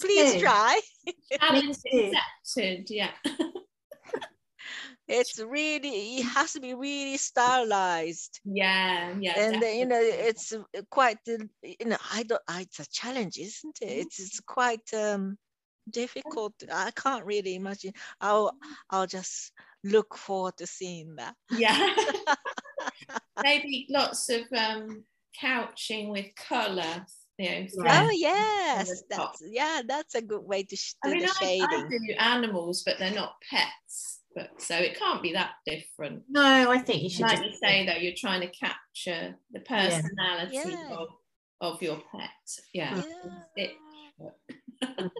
Please 0.00 0.34
too. 0.34 0.40
try. 0.40 0.80
Challenge 1.40 1.76
too. 1.90 2.12
accepted, 2.44 2.90
yeah. 2.90 3.10
it's 5.06 5.38
really 5.38 6.16
it 6.16 6.24
has 6.24 6.52
to 6.52 6.60
be 6.60 6.72
really 6.72 7.18
stylized 7.18 8.40
yeah 8.46 9.14
yeah 9.20 9.34
and 9.36 9.62
uh, 9.62 9.66
you 9.66 9.84
know 9.84 10.00
it's 10.00 10.52
uh, 10.54 10.62
quite 10.88 11.18
uh, 11.28 11.44
you 11.62 11.86
know 11.86 11.96
i 12.10 12.22
don't 12.22 12.40
I, 12.48 12.62
it's 12.62 12.80
a 12.80 12.88
challenge 12.90 13.36
isn't 13.38 13.78
it 13.82 13.86
it's, 13.86 14.18
it's 14.18 14.40
quite 14.40 14.94
um 14.94 15.36
difficult 15.90 16.52
i 16.72 16.90
can't 16.92 17.24
really 17.24 17.54
imagine 17.54 17.92
i'll 18.20 18.52
i'll 18.90 19.06
just 19.06 19.52
look 19.82 20.16
forward 20.16 20.56
to 20.56 20.66
seeing 20.66 21.14
that 21.16 21.34
yeah 21.50 21.94
maybe 23.42 23.86
lots 23.90 24.28
of 24.30 24.42
um 24.56 25.04
couching 25.38 26.08
with 26.10 26.26
color 26.36 27.04
you 27.38 27.50
know 27.50 27.66
Yeah. 27.84 28.06
oh 28.06 28.10
yes 28.12 29.02
that's 29.10 29.42
yeah 29.46 29.82
that's 29.86 30.14
a 30.14 30.22
good 30.22 30.44
way 30.44 30.62
to 30.62 30.76
sh- 30.76 30.94
I 31.02 31.08
do 31.08 31.14
mean, 31.14 31.22
the 31.22 31.26
I, 31.28 31.30
I 31.30 31.34
shading 31.40 31.88
do 32.06 32.14
animals, 32.18 32.82
but 32.86 32.98
they're 32.98 33.10
not 33.12 33.34
pets. 33.50 34.20
But 34.36 34.60
so 34.60 34.76
it 34.76 34.98
can't 34.98 35.22
be 35.22 35.32
that 35.32 35.52
different. 35.66 36.22
No, 36.28 36.70
I 36.70 36.78
think 36.78 37.02
you 37.02 37.10
should 37.10 37.22
Like 37.22 37.38
just 37.38 37.50
you 37.50 37.56
say, 37.62 37.86
though, 37.86 37.94
you're 38.00 38.14
trying 38.16 38.40
to 38.40 38.48
capture 38.48 39.36
the 39.52 39.60
personality 39.60 40.56
Yeah. 40.56 40.88
of, 40.90 41.08
of 41.60 41.82
your 41.82 42.00
pet. 42.12 42.30
Yeah. 42.72 43.00
yeah. 43.56 43.64
It- 43.64 43.76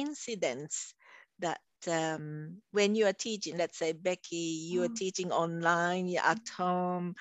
incidents 0.00 0.94
that 1.38 1.60
um, 1.88 2.60
when 2.72 2.94
you 2.94 3.06
are 3.06 3.12
teaching, 3.12 3.56
let's 3.56 3.78
say 3.78 3.92
Becky, 3.92 4.68
you 4.70 4.82
are 4.82 4.88
Mm. 4.88 4.96
teaching 4.96 5.32
online, 5.32 6.08
you're 6.08 6.24
at 6.24 6.48
home, 6.48 7.14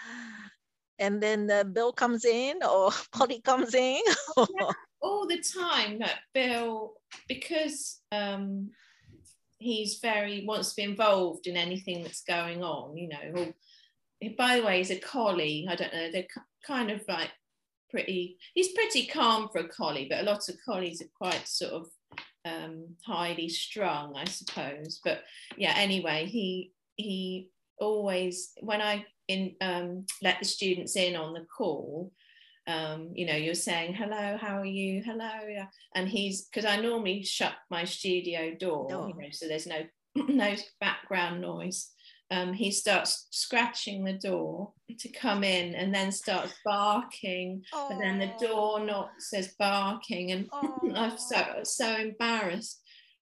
and 0.99 1.23
then 1.23 1.47
the 1.47 1.63
bill 1.65 1.93
comes 1.93 2.25
in 2.25 2.59
or 2.69 2.91
Polly 3.11 3.41
comes 3.41 3.73
in? 3.73 4.01
all 5.01 5.27
the 5.27 5.41
time 5.41 5.99
that 5.99 6.19
Bill, 6.33 6.93
because 7.27 8.01
um, 8.11 8.71
he's 9.57 9.99
very 9.99 10.45
wants 10.45 10.69
to 10.69 10.75
be 10.77 10.83
involved 10.83 11.47
in 11.47 11.55
anything 11.55 12.03
that's 12.03 12.23
going 12.23 12.63
on, 12.63 12.97
you 12.97 13.09
know. 13.09 13.33
Or, 13.35 13.53
by 14.37 14.57
the 14.57 14.65
way, 14.65 14.77
he's 14.79 14.91
a 14.91 14.99
collie. 14.99 15.67
I 15.69 15.75
don't 15.75 15.93
know. 15.93 16.11
They're 16.11 16.27
kind 16.65 16.91
of 16.91 17.01
like 17.07 17.31
pretty. 17.89 18.37
He's 18.53 18.73
pretty 18.73 19.05
calm 19.05 19.49
for 19.49 19.59
a 19.59 19.69
collie, 19.69 20.07
but 20.09 20.21
a 20.21 20.29
lot 20.29 20.49
of 20.49 20.55
collies 20.65 21.01
are 21.01 21.09
quite 21.17 21.47
sort 21.47 21.73
of 21.73 21.87
um, 22.45 22.95
highly 23.05 23.49
strung, 23.49 24.15
I 24.15 24.25
suppose. 24.25 24.99
But 25.03 25.23
yeah, 25.57 25.73
anyway, 25.75 26.25
he 26.25 26.73
he 26.95 27.49
always 27.79 28.51
when 28.61 28.81
I 28.81 29.05
in 29.27 29.55
um, 29.61 30.05
let 30.21 30.39
the 30.39 30.45
students 30.45 30.95
in 30.95 31.15
on 31.15 31.33
the 31.33 31.45
call, 31.45 32.11
um, 32.67 33.11
you 33.13 33.25
know, 33.25 33.35
you're 33.35 33.53
saying 33.55 33.93
hello, 33.93 34.37
how 34.37 34.59
are 34.59 34.65
you? 34.65 35.01
Hello, 35.03 35.47
yeah. 35.47 35.67
And 35.95 36.07
he's 36.07 36.45
because 36.45 36.65
I 36.65 36.79
normally 36.79 37.23
shut 37.23 37.53
my 37.69 37.83
studio 37.83 38.55
door, 38.55 38.89
Door. 38.89 39.09
you 39.09 39.21
know, 39.21 39.29
so 39.31 39.47
there's 39.47 39.67
no 39.67 39.81
no 40.15 40.55
background 40.79 41.41
noise. 41.41 41.91
Um, 42.31 42.53
he 42.53 42.69
starts 42.71 43.27
scratching 43.31 44.03
the 44.03 44.13
door 44.13 44.71
to 44.99 45.09
come 45.09 45.43
in 45.43 45.73
and 45.73 45.93
then 45.93 46.11
starts 46.11 46.53
barking. 46.63 47.63
But 47.71 47.97
then 47.99 48.19
the 48.19 48.31
door 48.39 48.79
knock 48.79 49.11
says 49.19 49.55
barking, 49.57 50.31
and 50.31 50.49
I'm 50.95 51.17
so 51.17 51.43
so 51.63 51.95
embarrassed. 51.95 52.81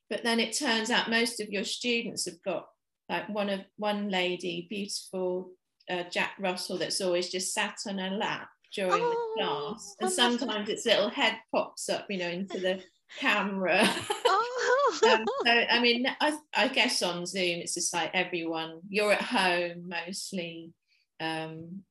But 0.09 0.23
then 0.23 0.39
it 0.39 0.57
turns 0.57 0.89
out 0.89 1.09
most 1.09 1.39
of 1.39 1.49
your 1.49 1.63
students 1.63 2.25
have 2.25 2.41
got 2.43 2.67
like 3.09 3.29
one 3.29 3.49
of 3.49 3.61
one 3.77 4.09
lady, 4.09 4.67
beautiful 4.69 5.51
uh, 5.89 6.03
Jack 6.11 6.33
Russell, 6.39 6.77
that's 6.77 7.01
always 7.01 7.29
just 7.29 7.53
sat 7.53 7.77
on 7.87 7.97
her 7.97 8.09
lap 8.09 8.49
during 8.73 9.01
Oh, 9.01 9.31
the 9.35 9.41
class, 9.41 9.95
and 10.01 10.11
sometimes 10.11 10.69
its 10.69 10.85
little 10.85 11.09
head 11.09 11.37
pops 11.53 11.89
up, 11.89 12.05
you 12.09 12.17
know, 12.17 12.27
into 12.27 12.59
the 12.59 12.81
camera. 13.19 13.87
Oh. 14.29 14.99
um, 15.13 15.25
so 15.45 15.51
I 15.51 15.79
mean, 15.79 16.07
I, 16.21 16.37
I 16.55 16.67
guess 16.69 17.01
on 17.03 17.25
Zoom 17.25 17.59
it's 17.59 17.73
just 17.75 17.93
like 17.93 18.11
everyone. 18.13 18.79
You're 18.89 19.13
at 19.13 19.21
home 19.21 19.87
mostly, 19.89 20.71
um, 21.19 21.83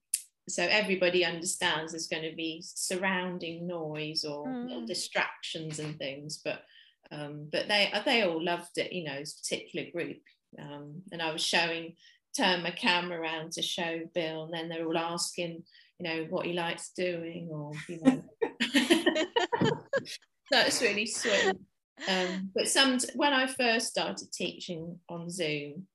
so 0.49 0.63
everybody 0.65 1.25
understands 1.25 1.93
there's 1.93 2.09
going 2.09 2.29
to 2.29 2.35
be 2.37 2.63
surrounding 2.65 3.67
noise 3.67 4.25
or 4.25 4.49
little 4.49 4.83
Mm. 4.83 4.87
distractions 4.87 5.79
and 5.79 5.99
things. 5.99 6.41
But 6.45 6.63
um, 7.13 7.49
but 7.53 7.69
they 7.69 7.93
they 8.05 8.23
all 8.23 8.43
loved 8.43 8.79
it, 8.79 8.93
you 8.93 9.05
know, 9.05 9.19
this 9.19 9.35
particular 9.35 9.91
group. 9.91 10.23
Um, 10.59 11.03
and 11.13 11.21
I 11.23 11.33
was 11.33 11.43
showing, 11.45 11.95
turn 12.37 12.63
my 12.63 12.71
camera 12.71 13.21
around 13.21 13.53
to 13.53 13.63
show 13.63 14.01
Bill, 14.15 14.45
and 14.45 14.55
then 14.55 14.69
they're 14.69 14.87
all 14.87 14.99
asking, 14.99 15.63
you 15.99 16.05
know, 16.09 16.27
what 16.31 16.47
he 16.47 16.53
likes 16.55 16.91
doing, 16.97 17.49
or 17.53 17.73
you 17.89 18.01
know. 18.03 18.23
That's 20.51 20.81
really 20.81 21.07
sweet. 21.07 21.55
Um, 22.09 22.51
but 22.55 22.69
some 22.69 22.99
when 23.15 23.33
I 23.33 23.47
first 23.47 23.89
started 23.89 24.31
teaching 24.33 24.99
on 25.09 25.31
Zoom, 25.31 25.87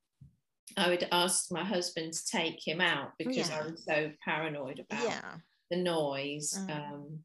I 0.77 0.89
would 0.89 1.07
ask 1.11 1.51
my 1.51 1.63
husband 1.63 2.13
to 2.13 2.25
take 2.25 2.65
him 2.65 2.81
out 2.81 3.11
because 3.17 3.49
Yeah. 3.49 3.59
I 3.59 3.67
was 3.67 3.83
so 3.85 4.11
paranoid 4.23 4.79
about 4.79 5.03
yeah. 5.03 5.35
the 5.69 5.77
noise. 5.77 6.57
Mm. 6.57 6.75
Um, 6.75 7.19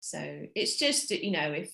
so 0.00 0.46
it's 0.54 0.76
just 0.76 1.10
you 1.10 1.30
know 1.30 1.52
if 1.52 1.72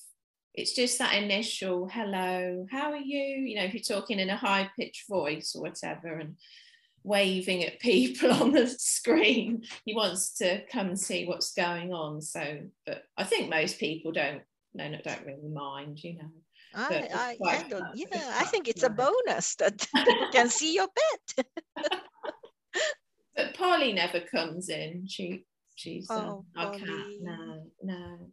it's 0.55 0.73
just 0.73 0.99
that 0.99 1.15
initial 1.15 1.87
hello, 1.87 2.67
how 2.71 2.93
are 2.93 2.97
you? 2.97 3.19
You 3.19 3.57
know, 3.57 3.65
if 3.65 3.75
you're 3.75 3.83
talking 3.83 4.19
in 4.19 4.31
a 4.31 4.37
high 4.37 4.71
pitched 4.79 5.09
voice 5.09 5.55
or 5.55 5.63
whatever, 5.63 6.15
and 6.15 6.37
waving 7.05 7.65
at 7.65 7.81
people 7.81 8.33
on 8.33 8.53
the 8.53 8.67
screen, 8.67 9.65
he 9.85 9.95
wants 9.95 10.35
to 10.39 10.63
come 10.73 10.89
and 10.89 10.99
see 10.99 11.27
what's 11.27 11.53
going 11.53 11.93
on. 11.93 12.23
So, 12.23 12.61
but 12.87 13.05
I 13.17 13.25
think 13.25 13.51
most 13.51 13.79
people 13.79 14.13
don't 14.13 14.43
no, 14.77 14.89
no 14.89 14.99
don't 15.03 15.27
really 15.27 15.49
mind, 15.49 16.03
you 16.03 16.19
know. 16.19 16.31
I, 16.75 17.09
I, 17.13 17.39
I 17.49 17.63
don't, 17.69 17.87
yeah, 17.95 18.07
It's 18.13 18.41
I 18.41 18.45
think 18.45 18.69
it's 18.69 18.83
a 18.83 18.91
bonus 18.91 19.55
that 19.57 19.87
people 20.05 20.27
can 20.31 20.49
see 20.49 20.75
your 20.75 20.89
pet. 20.89 21.47
But 23.37 23.55
Polly 23.55 23.93
never 23.93 24.21
comes 24.21 24.69
in. 24.69 25.07
She 25.07 25.45
she's 25.75 26.11
um, 26.11 26.17
Oh, 26.17 26.45
our 26.57 26.71
cat. 26.73 27.07
No, 27.21 27.67
no. 27.83 28.31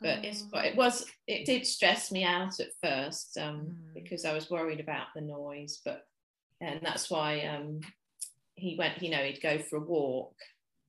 But 0.00 0.24
it's 0.24 0.42
Oh. 0.42 0.48
quite 0.50 0.66
it 0.66 0.76
was 0.76 1.06
it 1.26 1.46
did 1.46 1.66
stress 1.66 2.12
me 2.12 2.24
out 2.24 2.60
at 2.60 2.68
first 2.82 3.38
um, 3.38 3.66
Mm. 3.66 3.94
because 3.94 4.24
I 4.24 4.34
was 4.34 4.50
worried 4.50 4.80
about 4.80 5.08
the 5.14 5.22
noise, 5.22 5.80
but 5.84 6.06
and 6.60 6.80
that's 6.82 7.10
why 7.10 7.40
um, 7.46 7.80
he 8.54 8.76
went, 8.78 9.02
you 9.02 9.10
know, 9.10 9.22
he'd 9.24 9.42
go 9.42 9.58
for 9.58 9.76
a 9.76 9.80
walk 9.80 10.34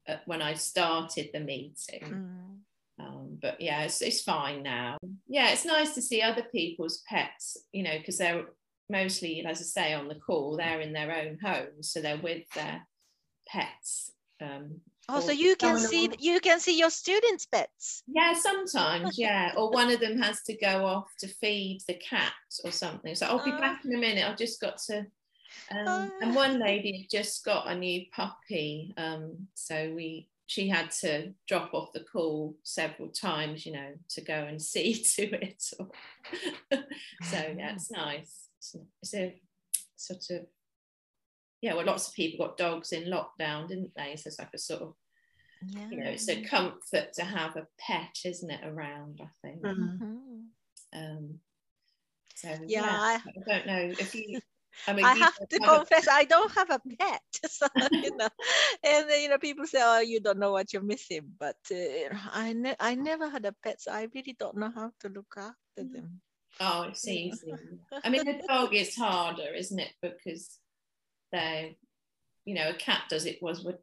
uh, 0.07 0.17
when 0.25 0.41
I 0.41 0.53
started 0.53 1.29
the 1.33 1.39
meeting. 1.39 2.01
Mm. 2.03 2.59
Um, 2.99 3.37
but 3.41 3.59
yeah, 3.59 3.81
it's, 3.83 4.01
it's 4.01 4.21
fine 4.21 4.63
now. 4.63 4.97
Yeah, 5.27 5.49
it's 5.51 5.65
nice 5.65 5.93
to 5.95 6.01
see 6.01 6.21
other 6.21 6.43
people's 6.51 7.03
pets, 7.09 7.57
you 7.71 7.83
know, 7.83 7.97
because 7.97 8.17
they're 8.17 8.45
mostly, 8.89 9.45
as 9.45 9.59
I 9.59 9.63
say, 9.63 9.93
on 9.93 10.07
the 10.07 10.15
call, 10.15 10.55
they're 10.55 10.79
in 10.81 10.93
their 10.93 11.13
own 11.13 11.37
homes, 11.43 11.91
so 11.91 12.01
they're 12.01 12.17
with 12.17 12.43
their 12.53 12.87
pets. 13.47 14.11
Um, 14.41 14.81
Oh, 15.07 15.19
so 15.19 15.31
you 15.31 15.55
can 15.55 15.77
see 15.77 16.09
you 16.17 16.39
can 16.39 16.59
see 16.59 16.79
your 16.79 16.89
students' 16.89 17.45
pets. 17.45 18.01
yeah, 18.07 18.33
sometimes, 18.33 19.19
yeah. 19.19 19.51
Or 19.55 19.69
one 19.71 19.91
of 19.91 19.99
them 19.99 20.19
has 20.19 20.41
to 20.47 20.57
go 20.57 20.83
off 20.87 21.05
to 21.19 21.27
feed 21.27 21.81
the 21.87 21.93
cat 21.93 22.33
or 22.63 22.71
something. 22.71 23.13
So 23.13 23.27
I'll 23.27 23.45
be 23.45 23.51
Oh. 23.51 23.59
back 23.59 23.85
in 23.85 23.93
a 23.93 23.99
minute. 23.99 24.27
I've 24.27 24.35
just 24.37 24.59
got 24.59 24.79
to. 24.87 25.05
Um, 25.69 25.85
Oh. 25.87 26.11
and 26.21 26.35
one 26.35 26.59
lady 26.59 27.07
just 27.11 27.45
got 27.45 27.67
a 27.67 27.75
new 27.75 28.05
puppy, 28.15 28.93
um, 28.97 29.47
so 29.53 29.93
we 29.95 30.27
she 30.47 30.69
had 30.69 30.91
to 30.91 31.33
drop 31.47 31.73
off 31.73 31.91
the 31.93 32.03
call 32.03 32.55
several 32.63 33.09
times, 33.09 33.65
you 33.65 33.71
know, 33.73 33.93
to 34.09 34.21
go 34.21 34.33
and 34.33 34.61
see 34.71 34.93
to 35.15 35.23
it. 35.43 35.61
so 35.61 35.87
yeah, 37.31 37.73
it's 37.73 37.91
nice. 37.91 38.47
It's, 38.59 39.13
a 39.13 39.39
sort 39.95 40.23
of 40.31 40.47
yeah. 41.61 41.73
Well, 41.73 41.85
lots 41.85 42.07
of 42.07 42.13
people 42.13 42.45
got 42.45 42.57
dogs 42.57 42.91
in 42.91 43.05
lockdown, 43.05 43.67
didn't 43.67 43.91
they? 43.95 44.15
So 44.17 44.27
it's 44.27 44.39
like 44.39 44.53
a 44.53 44.57
sort 44.57 44.81
of 44.83 44.93
Yeah. 45.67 45.89
you 45.89 45.97
know, 45.97 46.09
it's 46.11 46.29
a 46.29 46.43
comfort 46.43 47.13
to 47.13 47.23
have 47.23 47.55
a 47.55 47.67
pet, 47.79 48.15
isn't 48.25 48.51
it, 48.51 48.61
around, 48.63 49.19
I 49.21 49.29
think. 49.41 49.61
Mhm. 49.63 49.99
Mhm. 49.99 50.41
Um, 50.93 51.39
so, 52.35 52.49
Yeah, 52.49 52.81
yeah, 52.85 52.97
I- 52.99 53.15
I 53.15 53.41
don't 53.47 53.67
know 53.67 53.93
if 53.99 54.13
you, 54.13 54.39
I 54.87 54.93
mean, 54.93 55.05
I 55.05 55.13
have 55.15 55.33
to 55.49 55.59
confess, 55.59 56.07
I 56.11 56.23
don't 56.25 56.51
have 56.53 56.69
a 56.69 56.81
pet. 56.99 57.21
So, 57.49 57.67
you 58.03 58.11
know, 58.17 58.29
and 58.83 59.05
you 59.21 59.29
know, 59.29 59.37
people 59.37 59.65
say, 59.65 59.79
"Oh, 59.81 59.99
you 59.99 60.19
don't 60.19 60.39
know 60.39 60.51
what 60.51 60.73
you're 60.73 60.81
missing," 60.81 61.31
but 61.39 61.57
uh, 61.71 62.15
I 62.33 62.53
ne- 62.53 62.75
I 62.79 62.95
never 62.95 63.29
had 63.29 63.45
a 63.45 63.53
pet, 63.63 63.81
so 63.81 63.91
I 63.91 64.07
really 64.13 64.35
don't 64.37 64.57
know 64.57 64.71
how 64.73 64.91
to 65.01 65.09
look 65.09 65.33
after 65.37 65.55
Mm. 65.79 65.93
them. 65.93 66.21
oh, 66.59 66.83
it's 66.89 67.07
easy. 67.07 67.53
I 68.03 68.09
mean, 68.09 68.27
a 68.27 68.41
dog 68.47 68.73
is 68.73 68.95
harder, 68.95 69.53
isn't 69.53 69.79
it? 69.79 69.93
Because 70.01 70.59
they, 71.31 71.77
you 72.45 72.55
know, 72.55 72.69
a 72.69 72.73
cat 72.73 73.03
does 73.09 73.25
it 73.25 73.41
was 73.41 73.63
what 73.63 73.81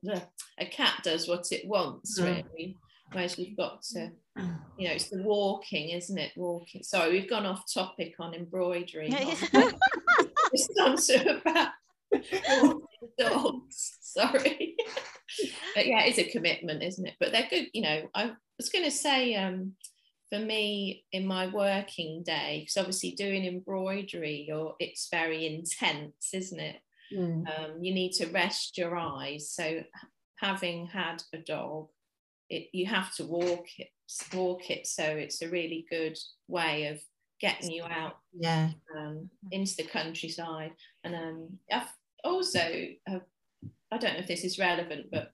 a 0.59 0.67
cat 0.67 1.01
does 1.03 1.29
what 1.29 1.51
it 1.53 1.67
wants, 1.67 2.19
Mm. 2.19 2.25
really. 2.25 2.79
Whereas 3.13 3.39
you've 3.39 3.57
got 3.57 3.83
to, 3.93 4.11
you 4.77 4.89
know, 4.89 4.95
it's 4.95 5.11
the 5.11 5.23
walking, 5.23 5.91
isn't 5.91 6.19
it? 6.19 6.33
Walking. 6.37 6.83
Sorry, 6.83 7.13
we've 7.13 7.31
gone 7.31 7.47
off 7.47 7.73
topic 7.73 8.15
on 8.19 8.35
embroidery. 8.35 9.09
on 10.81 10.97
about 11.29 11.69
dogs. 13.19 13.99
Sorry. 14.01 14.77
but 15.75 15.87
yeah, 15.87 16.05
it's 16.05 16.19
a 16.19 16.31
commitment, 16.31 16.83
isn't 16.83 17.07
it? 17.07 17.15
But 17.19 17.33
they're 17.33 17.49
good, 17.49 17.67
you 17.73 17.83
know. 17.83 18.09
I 18.15 18.33
was 18.59 18.69
going 18.69 18.85
to 18.85 18.91
say, 18.91 19.35
um, 19.35 19.73
for 20.31 20.39
me, 20.39 21.05
in 21.13 21.27
my 21.27 21.47
working 21.49 22.23
day, 22.25 22.61
because 22.61 22.77
obviously 22.77 23.13
doing 23.13 23.45
embroidery, 23.45 24.51
or 24.53 24.75
it's 24.79 25.09
very 25.11 25.47
intense, 25.47 26.31
isn't 26.33 26.61
it? 26.61 26.77
Mm. 27.15 27.47
Um, 27.47 27.83
you 27.83 27.93
need 27.93 28.13
to 28.13 28.27
rest 28.27 28.79
your 28.79 28.97
eyes. 28.97 29.51
So, 29.51 29.83
having 30.37 30.87
had 30.87 31.23
a 31.33 31.39
dog, 31.39 31.89
it, 32.51 32.69
you 32.73 32.87
have 32.87 33.15
to 33.15 33.25
walk 33.25 33.67
it, 33.79 33.89
walk 34.35 34.71
it. 34.71 34.87
So 34.87 35.05
it's 35.05 35.43
a 35.43 35.49
really 35.49 35.87
good 35.89 36.19
way 36.49 36.87
of 36.87 37.01
getting 37.43 37.73
you 37.73 37.83
out, 37.85 38.19
yeah, 38.33 38.71
um, 38.97 39.29
into 39.51 39.77
the 39.77 39.83
countryside. 39.83 40.71
And 41.05 41.15
um, 41.15 41.49
I've 41.71 41.89
also, 42.25 42.61
uh, 43.11 43.19
I 43.91 43.99
don't 43.99 44.15
know 44.15 44.21
if 44.21 44.29
this 44.29 44.45
is 44.45 44.59
relevant, 44.59 45.09
but 45.11 45.33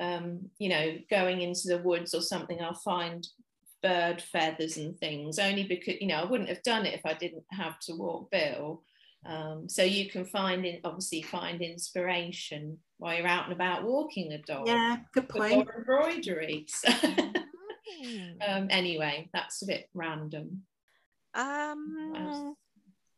um, 0.00 0.50
you 0.58 0.70
know, 0.70 0.96
going 1.08 1.42
into 1.42 1.68
the 1.68 1.78
woods 1.78 2.14
or 2.14 2.22
something, 2.22 2.60
I'll 2.60 2.74
find 2.74 3.26
bird 3.82 4.20
feathers 4.20 4.78
and 4.78 4.98
things 4.98 5.38
only 5.38 5.62
because 5.62 5.94
you 6.00 6.08
know 6.08 6.16
I 6.16 6.24
wouldn't 6.24 6.48
have 6.48 6.62
done 6.62 6.86
it 6.86 6.94
if 6.94 7.04
I 7.04 7.12
didn't 7.12 7.44
have 7.52 7.78
to 7.80 7.94
walk 7.94 8.30
Bill. 8.30 8.82
Um, 9.24 9.68
so 9.68 9.82
you 9.82 10.08
can 10.08 10.24
find 10.24 10.64
in 10.64 10.80
obviously 10.84 11.22
find 11.22 11.60
inspiration 11.60 12.78
while 12.98 13.16
you're 13.16 13.26
out 13.26 13.44
and 13.44 13.52
about 13.52 13.84
walking 13.84 14.32
a 14.32 14.38
dog. 14.38 14.68
Yeah, 14.68 14.98
good 15.12 15.28
point. 15.28 15.68
Embroidery. 15.76 16.66
So, 16.68 16.90
um, 18.46 18.68
anyway, 18.70 19.28
that's 19.32 19.62
a 19.62 19.66
bit 19.66 19.88
random. 19.94 20.62
Um, 21.36 22.54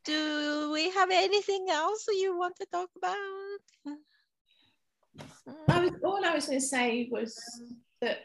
do 0.05 0.71
we 0.73 0.91
have 0.91 1.11
anything 1.13 1.67
else 1.71 2.05
you 2.11 2.37
want 2.37 2.57
to 2.57 2.67
talk 2.67 2.91
about? 2.97 3.97
I 5.69 5.81
was, 5.81 5.91
all 6.05 6.25
I 6.25 6.35
was 6.35 6.47
going 6.47 6.59
to 6.59 6.67
say 6.67 7.09
was 7.11 7.41
that 8.01 8.19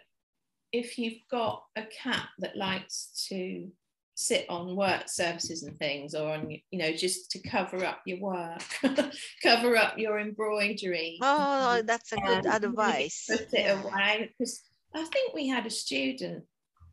if 0.71 0.97
you've 0.97 1.21
got 1.29 1.63
a 1.75 1.83
cat 1.83 2.27
that 2.39 2.57
likes 2.57 3.27
to 3.29 3.67
sit 4.15 4.47
on 4.49 4.75
work 4.75 5.03
services 5.07 5.63
and 5.63 5.77
things 5.79 6.13
or 6.13 6.33
on 6.33 6.49
you 6.49 6.79
know 6.79 6.91
just 6.93 7.31
to 7.31 7.39
cover 7.39 7.83
up 7.83 7.99
your 8.05 8.19
work 8.19 8.63
cover 9.43 9.75
up 9.75 9.97
your 9.97 10.19
embroidery. 10.19 11.17
Oh 11.21 11.81
that's 11.83 12.13
a 12.13 12.17
good 12.17 12.45
advice. 12.45 13.25
put 13.27 13.53
it 13.53 13.71
away 13.71 14.31
because 14.37 14.61
i 14.93 15.03
think 15.05 15.33
we 15.33 15.47
had 15.47 15.65
a 15.65 15.69
student 15.71 16.43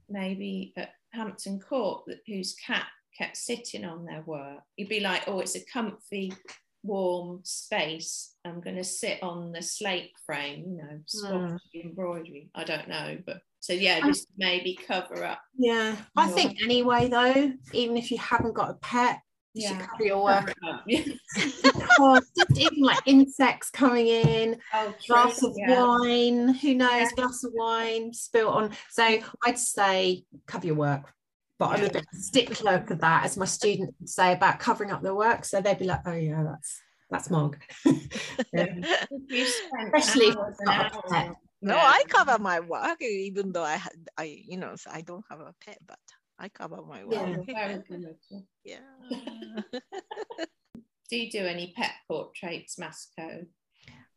maybe 0.08 0.72
at 0.78 0.92
hampton 1.12 1.58
court 1.60 2.02
that, 2.06 2.18
whose 2.26 2.54
cat 2.54 2.86
kept 3.16 3.36
sitting 3.36 3.84
on 3.84 4.04
their 4.04 4.22
work 4.22 4.60
you'd 4.76 4.88
be 4.88 5.00
like 5.00 5.22
oh 5.26 5.40
it's 5.40 5.56
a 5.56 5.64
comfy 5.72 6.32
warm 6.82 7.40
space 7.42 8.34
i'm 8.46 8.60
going 8.60 8.76
to 8.76 8.84
sit 8.84 9.22
on 9.22 9.52
the 9.52 9.60
slate 9.60 10.12
frame 10.24 10.64
you 10.66 10.76
know 10.78 11.38
mm. 11.38 11.58
embroidery 11.84 12.48
i 12.54 12.64
don't 12.64 12.88
know 12.88 13.18
but 13.26 13.42
so 13.60 13.74
yeah, 13.74 14.00
just 14.00 14.26
maybe 14.38 14.74
cover 14.86 15.22
up. 15.22 15.42
Yeah, 15.54 15.94
I 16.16 16.28
think 16.28 16.62
anyway 16.62 17.08
though, 17.08 17.52
even 17.74 17.96
if 17.98 18.10
you 18.10 18.16
haven't 18.16 18.54
got 18.54 18.70
a 18.70 18.74
pet, 18.74 19.20
you 19.54 19.62
yeah. 19.62 19.68
should 19.68 19.88
cover 19.88 20.04
your 20.04 20.24
work 20.24 20.54
up. 20.66 20.84
because 20.86 22.30
just 22.38 22.58
even 22.58 22.82
like 22.82 23.00
insects 23.06 23.70
coming 23.70 24.06
in, 24.06 24.58
oh, 24.74 24.94
glass 25.06 25.42
of 25.42 25.54
yeah. 25.56 25.80
wine, 25.80 26.54
who 26.54 26.74
knows, 26.74 26.90
yeah. 26.90 27.08
glass 27.16 27.42
of 27.44 27.52
wine 27.54 28.12
spilt 28.12 28.54
on. 28.54 28.70
So 28.90 29.18
I'd 29.44 29.58
say 29.58 30.24
cover 30.46 30.66
your 30.66 30.76
work. 30.76 31.12
But 31.58 31.78
I'm 31.78 31.84
a 31.84 31.90
bit 31.90 32.06
stickler 32.12 32.82
for 32.86 32.94
that, 32.94 33.24
as 33.26 33.36
my 33.36 33.44
students 33.44 33.92
would 34.00 34.08
say 34.08 34.32
about 34.32 34.60
covering 34.60 34.92
up 34.92 35.02
their 35.02 35.14
work. 35.14 35.44
So 35.44 35.60
they'd 35.60 35.78
be 35.78 35.84
like, 35.84 36.00
"Oh 36.06 36.14
yeah, 36.14 36.42
that's 36.42 36.80
that's 37.10 37.28
Marg." 37.28 37.60
Especially 38.54 40.28
if 40.28 40.36
no, 41.62 41.74
yeah. 41.74 41.82
I 41.84 42.04
cover 42.08 42.38
my 42.38 42.60
work, 42.60 43.02
even 43.02 43.52
though 43.52 43.64
I 43.64 43.76
had, 43.76 43.92
I, 44.16 44.42
you 44.48 44.56
know, 44.56 44.74
I 44.90 45.02
don't 45.02 45.24
have 45.28 45.40
a 45.40 45.54
pet, 45.62 45.78
but 45.86 45.98
I 46.40 46.48
cover 46.48 46.80
my 46.82 47.04
work. 47.04 47.44
Yeah. 47.46 47.78
yeah. 48.64 48.78
do 51.10 51.16
you 51.16 51.30
do 51.30 51.44
any 51.44 51.74
pet 51.76 51.92
portraits, 52.08 52.76
Masako? 52.80 53.46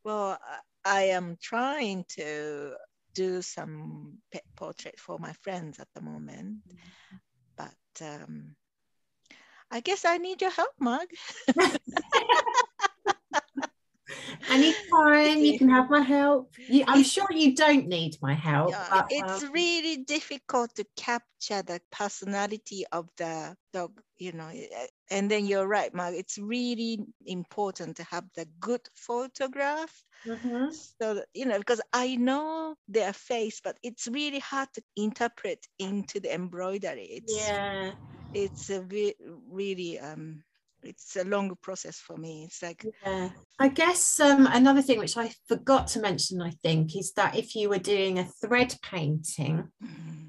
Well, 0.06 0.40
I 0.86 1.02
am 1.04 1.38
trying 1.42 2.06
to 2.16 2.76
do 3.14 3.42
some 3.42 4.20
pet 4.32 4.44
portrait 4.56 4.98
for 4.98 5.20
my 5.20 5.34
friends 5.42 5.80
at 5.80 5.88
the 5.94 6.02
moment, 6.02 6.60
mm-hmm. 6.68 7.18
but 7.58 8.06
um, 8.06 8.56
I 9.70 9.82
guess 9.82 10.06
I 10.06 10.18
need 10.18 10.42
your 10.42 10.52
help, 10.52 10.72
Marg. 10.80 11.10
Anytime 14.50 15.40
you 15.40 15.58
can 15.58 15.70
have 15.70 15.90
my 15.90 16.02
help. 16.02 16.52
You, 16.68 16.84
I'm 16.88 17.04
sure 17.04 17.28
you 17.32 17.56
don't 17.56 17.88
need 17.88 18.18
my 18.22 18.34
help. 18.34 18.72
Yeah, 18.72 18.88
but, 18.92 19.06
it's 19.10 19.44
um, 19.44 19.52
really 19.52 19.98
difficult 19.98 20.76
to 20.76 20.86
capture 20.96 21.62
the 21.62 21.82
personality 21.92 22.86
of 22.92 23.10
the 23.18 23.56
dog, 23.74 24.02
you 24.18 24.32
know. 24.32 24.50
Eh, 24.54 24.88
and 25.10 25.30
then 25.30 25.46
you're 25.46 25.68
right, 25.68 25.94
Marg. 25.94 26.16
It's 26.16 26.38
really 26.38 27.00
important 27.26 27.98
to 27.98 28.04
have 28.06 28.26
the 28.36 28.46
good 28.60 28.82
photograph. 28.96 30.06
Mm-hmm. 30.26 30.70
So 31.00 31.16
that, 31.16 31.26
you 31.34 31.46
know, 31.46 31.58
because 31.58 31.82
I 31.92 32.16
know 32.16 32.76
their 32.88 33.14
face, 33.14 33.60
but 33.64 33.78
it's 33.84 34.08
really 34.08 34.40
hard 34.40 34.70
to 34.76 34.82
interpret 34.96 35.68
into 35.80 36.20
the 36.20 36.34
embroidery. 36.34 37.06
It's, 37.12 37.34
yeah, 37.34 37.92
it's 38.34 38.70
a 38.70 38.82
really 39.52 40.00
um 40.00 40.44
it's 40.84 41.15
a 41.15 41.24
long 41.24 41.56
process 41.62 41.98
for 41.98 42.17
me. 42.17 42.46
It's 42.46 42.62
like 42.62 42.86
yeah. 43.06 43.30
I 43.60 43.67
guess 43.69 44.19
um, 44.19 44.48
another 44.48 44.82
thing 44.82 45.00
which 45.00 45.17
i 45.17 45.32
forgot 45.48 45.88
to 45.88 46.00
mention 46.00 46.41
i 46.41 46.52
think 46.63 46.96
is 46.96 47.13
that 47.13 47.36
if 47.36 47.56
you 47.56 47.69
were 47.69 47.80
doing 47.80 48.19
a 48.19 48.26
thread 48.26 48.76
painting 48.82 49.69
mm-hmm. 49.84 50.26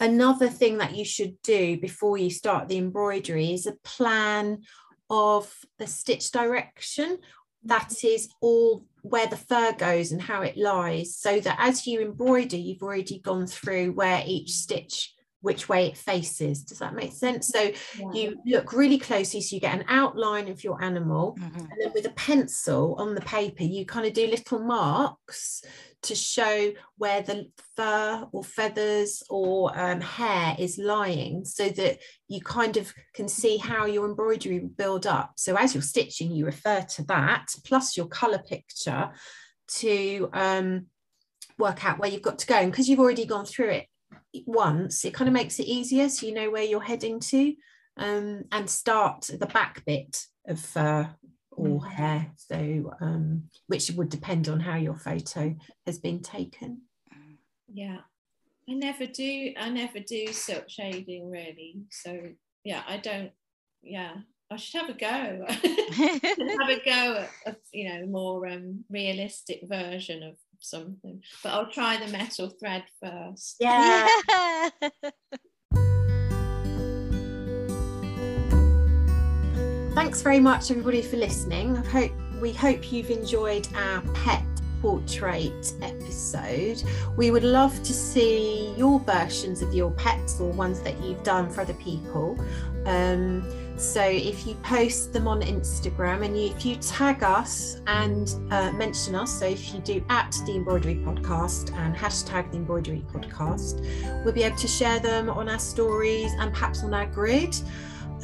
another 0.00 0.48
thing 0.48 0.78
that 0.78 0.96
you 0.96 1.04
should 1.04 1.40
do 1.42 1.78
before 1.78 2.18
you 2.18 2.30
start 2.30 2.68
the 2.68 2.78
embroidery 2.78 3.52
is 3.52 3.66
a 3.66 3.76
plan 3.84 4.62
of 5.10 5.52
the 5.78 5.86
stitch 5.86 6.30
direction 6.30 7.18
that 7.64 8.04
is 8.04 8.28
all 8.40 8.84
where 9.02 9.26
the 9.26 9.36
fur 9.36 9.72
goes 9.72 10.12
and 10.12 10.22
how 10.22 10.42
it 10.42 10.56
lies 10.56 11.16
so 11.16 11.40
that 11.40 11.56
as 11.58 11.86
you 11.86 12.00
embroider 12.00 12.56
you've 12.56 12.82
already 12.82 13.18
gone 13.18 13.46
through 13.46 13.92
where 13.92 14.22
each 14.26 14.50
stitch 14.50 15.14
which 15.48 15.66
way 15.66 15.86
it 15.86 15.96
faces. 15.96 16.62
Does 16.62 16.78
that 16.80 16.94
make 16.94 17.12
sense? 17.12 17.48
So 17.48 17.62
yeah. 17.98 18.12
you 18.12 18.36
look 18.44 18.74
really 18.74 18.98
closely 18.98 19.40
so 19.40 19.54
you 19.56 19.60
get 19.60 19.74
an 19.74 19.86
outline 19.88 20.48
of 20.48 20.62
your 20.62 20.82
animal, 20.84 21.38
mm-hmm. 21.40 21.60
and 21.60 21.78
then 21.80 21.92
with 21.94 22.04
a 22.04 22.10
pencil 22.10 22.94
on 22.98 23.14
the 23.14 23.22
paper, 23.22 23.62
you 23.62 23.86
kind 23.86 24.06
of 24.06 24.12
do 24.12 24.26
little 24.26 24.58
marks 24.58 25.64
to 26.02 26.14
show 26.14 26.70
where 26.98 27.22
the 27.22 27.50
fur 27.76 28.28
or 28.30 28.44
feathers 28.44 29.22
or 29.30 29.72
um, 29.74 30.02
hair 30.02 30.54
is 30.58 30.76
lying 30.76 31.46
so 31.46 31.70
that 31.70 31.98
you 32.28 32.42
kind 32.42 32.76
of 32.76 32.92
can 33.14 33.26
see 33.26 33.56
how 33.56 33.86
your 33.86 34.06
embroidery 34.06 34.60
will 34.60 34.68
build 34.68 35.06
up. 35.06 35.32
So 35.36 35.56
as 35.56 35.74
you're 35.74 35.82
stitching, 35.82 36.30
you 36.30 36.44
refer 36.44 36.82
to 36.82 37.04
that 37.06 37.46
plus 37.64 37.96
your 37.96 38.06
colour 38.06 38.42
picture 38.46 39.10
to 39.78 40.28
um, 40.34 40.86
work 41.58 41.86
out 41.86 41.98
where 41.98 42.10
you've 42.10 42.22
got 42.22 42.38
to 42.40 42.46
go. 42.46 42.56
And 42.56 42.70
because 42.70 42.86
you've 42.86 43.00
already 43.00 43.24
gone 43.24 43.46
through 43.46 43.70
it 43.70 43.86
once, 44.46 45.04
it 45.04 45.14
kind 45.14 45.28
of 45.28 45.34
makes 45.34 45.58
it 45.58 45.66
easier 45.66 46.08
so 46.08 46.26
you 46.26 46.34
know 46.34 46.50
where 46.50 46.62
you're 46.62 46.80
heading 46.80 47.20
to 47.20 47.54
um, 47.96 48.44
and 48.52 48.68
start 48.68 49.30
the 49.38 49.46
back 49.46 49.84
bit 49.84 50.24
of 50.46 50.60
fur 50.60 51.08
or 51.50 51.80
mm. 51.80 51.88
hair. 51.90 52.30
So, 52.36 52.94
um, 53.00 53.44
which 53.66 53.90
would 53.90 54.08
depend 54.08 54.48
on 54.48 54.60
how 54.60 54.76
your 54.76 54.96
photo 54.96 55.54
has 55.86 55.98
been 55.98 56.20
taken. 56.20 56.82
Yeah, 57.72 57.98
I 58.68 58.74
never 58.74 59.06
do. 59.06 59.52
I 59.58 59.68
never 59.68 60.00
do 60.00 60.28
silk 60.28 60.64
shading 60.68 61.30
really. 61.30 61.82
So, 61.90 62.20
yeah, 62.64 62.82
I 62.86 62.98
don't. 62.98 63.32
Yeah, 63.82 64.14
I 64.50 64.56
should 64.56 64.80
have 64.80 64.90
a 64.90 64.98
go. 64.98 65.44
have 65.48 66.70
a 66.70 66.84
go 66.84 67.26
at, 67.46 67.54
a, 67.54 67.56
you 67.72 67.88
know, 67.88 68.06
more 68.06 68.46
um, 68.48 68.84
realistic 68.88 69.60
version 69.68 70.22
of 70.22 70.36
something. 70.60 71.22
But 71.42 71.52
I'll 71.52 71.70
try 71.70 71.96
the 71.96 72.10
metal 72.10 72.48
thread 72.48 72.84
first. 73.02 73.56
Yeah. 73.60 74.08
Thanks 79.94 80.22
very 80.22 80.38
much, 80.38 80.70
everybody, 80.70 81.02
for 81.02 81.16
listening. 81.16 81.76
I 81.76 81.84
hope 81.86 82.12
we 82.40 82.52
hope 82.52 82.92
you've 82.92 83.10
enjoyed 83.10 83.66
our 83.74 84.00
pet 84.14 84.44
portrait 84.80 85.74
episode. 85.82 86.82
We 87.16 87.30
would 87.30 87.42
love 87.42 87.82
to 87.82 87.92
see 87.92 88.72
your 88.76 89.00
versions 89.00 89.60
of 89.60 89.74
your 89.74 89.90
pets 89.92 90.40
or 90.40 90.50
ones 90.52 90.80
that 90.82 91.02
you've 91.02 91.22
done 91.24 91.50
for 91.50 91.62
other 91.62 91.74
people. 91.74 92.38
Um, 92.86 93.42
so 93.80 94.02
if 94.02 94.46
you 94.46 94.54
post 94.56 95.12
them 95.12 95.28
on 95.28 95.40
Instagram 95.40 96.24
and 96.24 96.38
you, 96.38 96.50
if 96.50 96.64
you 96.64 96.76
tag 96.76 97.22
us 97.22 97.80
and 97.86 98.34
uh, 98.50 98.72
mention 98.72 99.14
us, 99.14 99.38
so 99.38 99.46
if 99.46 99.72
you 99.72 99.80
do 99.80 100.04
at 100.08 100.32
the 100.46 100.56
embroidery 100.56 100.96
podcast 100.96 101.72
and 101.76 101.94
hashtag 101.94 102.50
the 102.50 102.56
embroidery 102.56 103.04
podcast, 103.12 103.80
we'll 104.24 104.34
be 104.34 104.42
able 104.42 104.56
to 104.56 104.68
share 104.68 104.98
them 104.98 105.30
on 105.30 105.48
our 105.48 105.58
stories 105.58 106.32
and 106.38 106.52
perhaps 106.52 106.82
on 106.82 106.92
our 106.92 107.06
grid. 107.06 107.54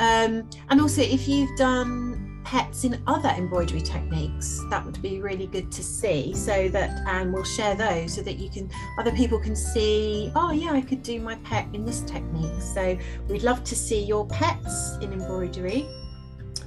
Um, 0.01 0.49
and 0.71 0.81
also, 0.81 1.03
if 1.03 1.29
you've 1.29 1.57
done 1.57 2.24
pets 2.45 2.85
in 2.85 3.03
other 3.07 3.31
embroidery 3.31 3.81
techniques 3.81 4.61
that 4.71 4.85
would 4.85 5.01
be 5.01 5.21
really 5.21 5.47
good 5.47 5.73
to 5.73 5.83
see 5.83 6.35
so 6.35 6.69
that 6.69 7.01
and 7.09 7.33
we'll 7.33 7.45
share 7.45 7.75
those 7.75 8.15
so 8.15 8.23
that 8.23 8.39
you 8.39 8.49
can 8.51 8.71
other 8.99 9.13
people 9.13 9.39
can 9.39 9.57
see 9.57 10.31
oh 10.37 10.53
yeah 10.53 10.73
i 10.73 10.81
could 10.81 11.03
do 11.03 11.21
my 11.21 11.35
pet 11.37 11.67
in 11.73 11.85
this 11.85 12.01
technique. 12.03 12.61
So 12.61 12.97
we'd 13.29 13.43
love 13.43 13.65
to 13.65 13.77
see 13.77 14.03
your 14.03 14.27
pets 14.27 14.97
in 15.01 15.13
embroidery. 15.13 15.87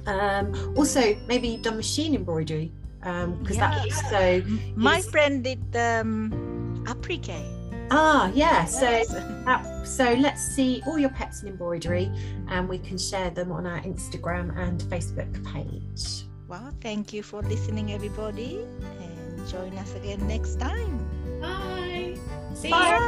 Um, 0.06 0.74
also 0.76 1.14
maybe 1.26 1.48
you've 1.48 1.62
done 1.62 1.76
machine 1.76 2.14
embroidery 2.14 2.72
because 3.00 3.24
um, 3.24 3.44
yeah. 3.50 3.84
that 3.84 4.10
so 4.10 4.42
my 4.74 5.00
friend 5.02 5.44
did 5.44 5.76
um 5.76 6.84
applique 6.86 7.57
Ah, 7.90 8.30
yeah. 8.34 8.64
So 8.64 9.04
that, 9.44 9.86
so 9.86 10.14
let's 10.14 10.42
see 10.42 10.82
all 10.86 10.98
your 10.98 11.10
pets 11.10 11.42
in 11.42 11.48
embroidery, 11.48 12.10
and 12.48 12.68
we 12.68 12.78
can 12.78 12.98
share 12.98 13.30
them 13.30 13.52
on 13.52 13.66
our 13.66 13.80
Instagram 13.80 14.56
and 14.58 14.80
Facebook 14.82 15.32
page. 15.52 16.26
Well, 16.48 16.72
thank 16.80 17.12
you 17.12 17.22
for 17.22 17.42
listening, 17.42 17.92
everybody, 17.92 18.64
and 19.00 19.48
join 19.48 19.76
us 19.76 19.94
again 19.94 20.26
next 20.26 20.58
time. 20.58 20.98
Bye. 21.40 22.18
See 22.54 22.70
Bye. 22.70 22.94
you. 22.94 22.98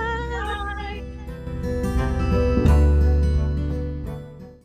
Bye. 0.43 1.03
Bye. 1.63 1.97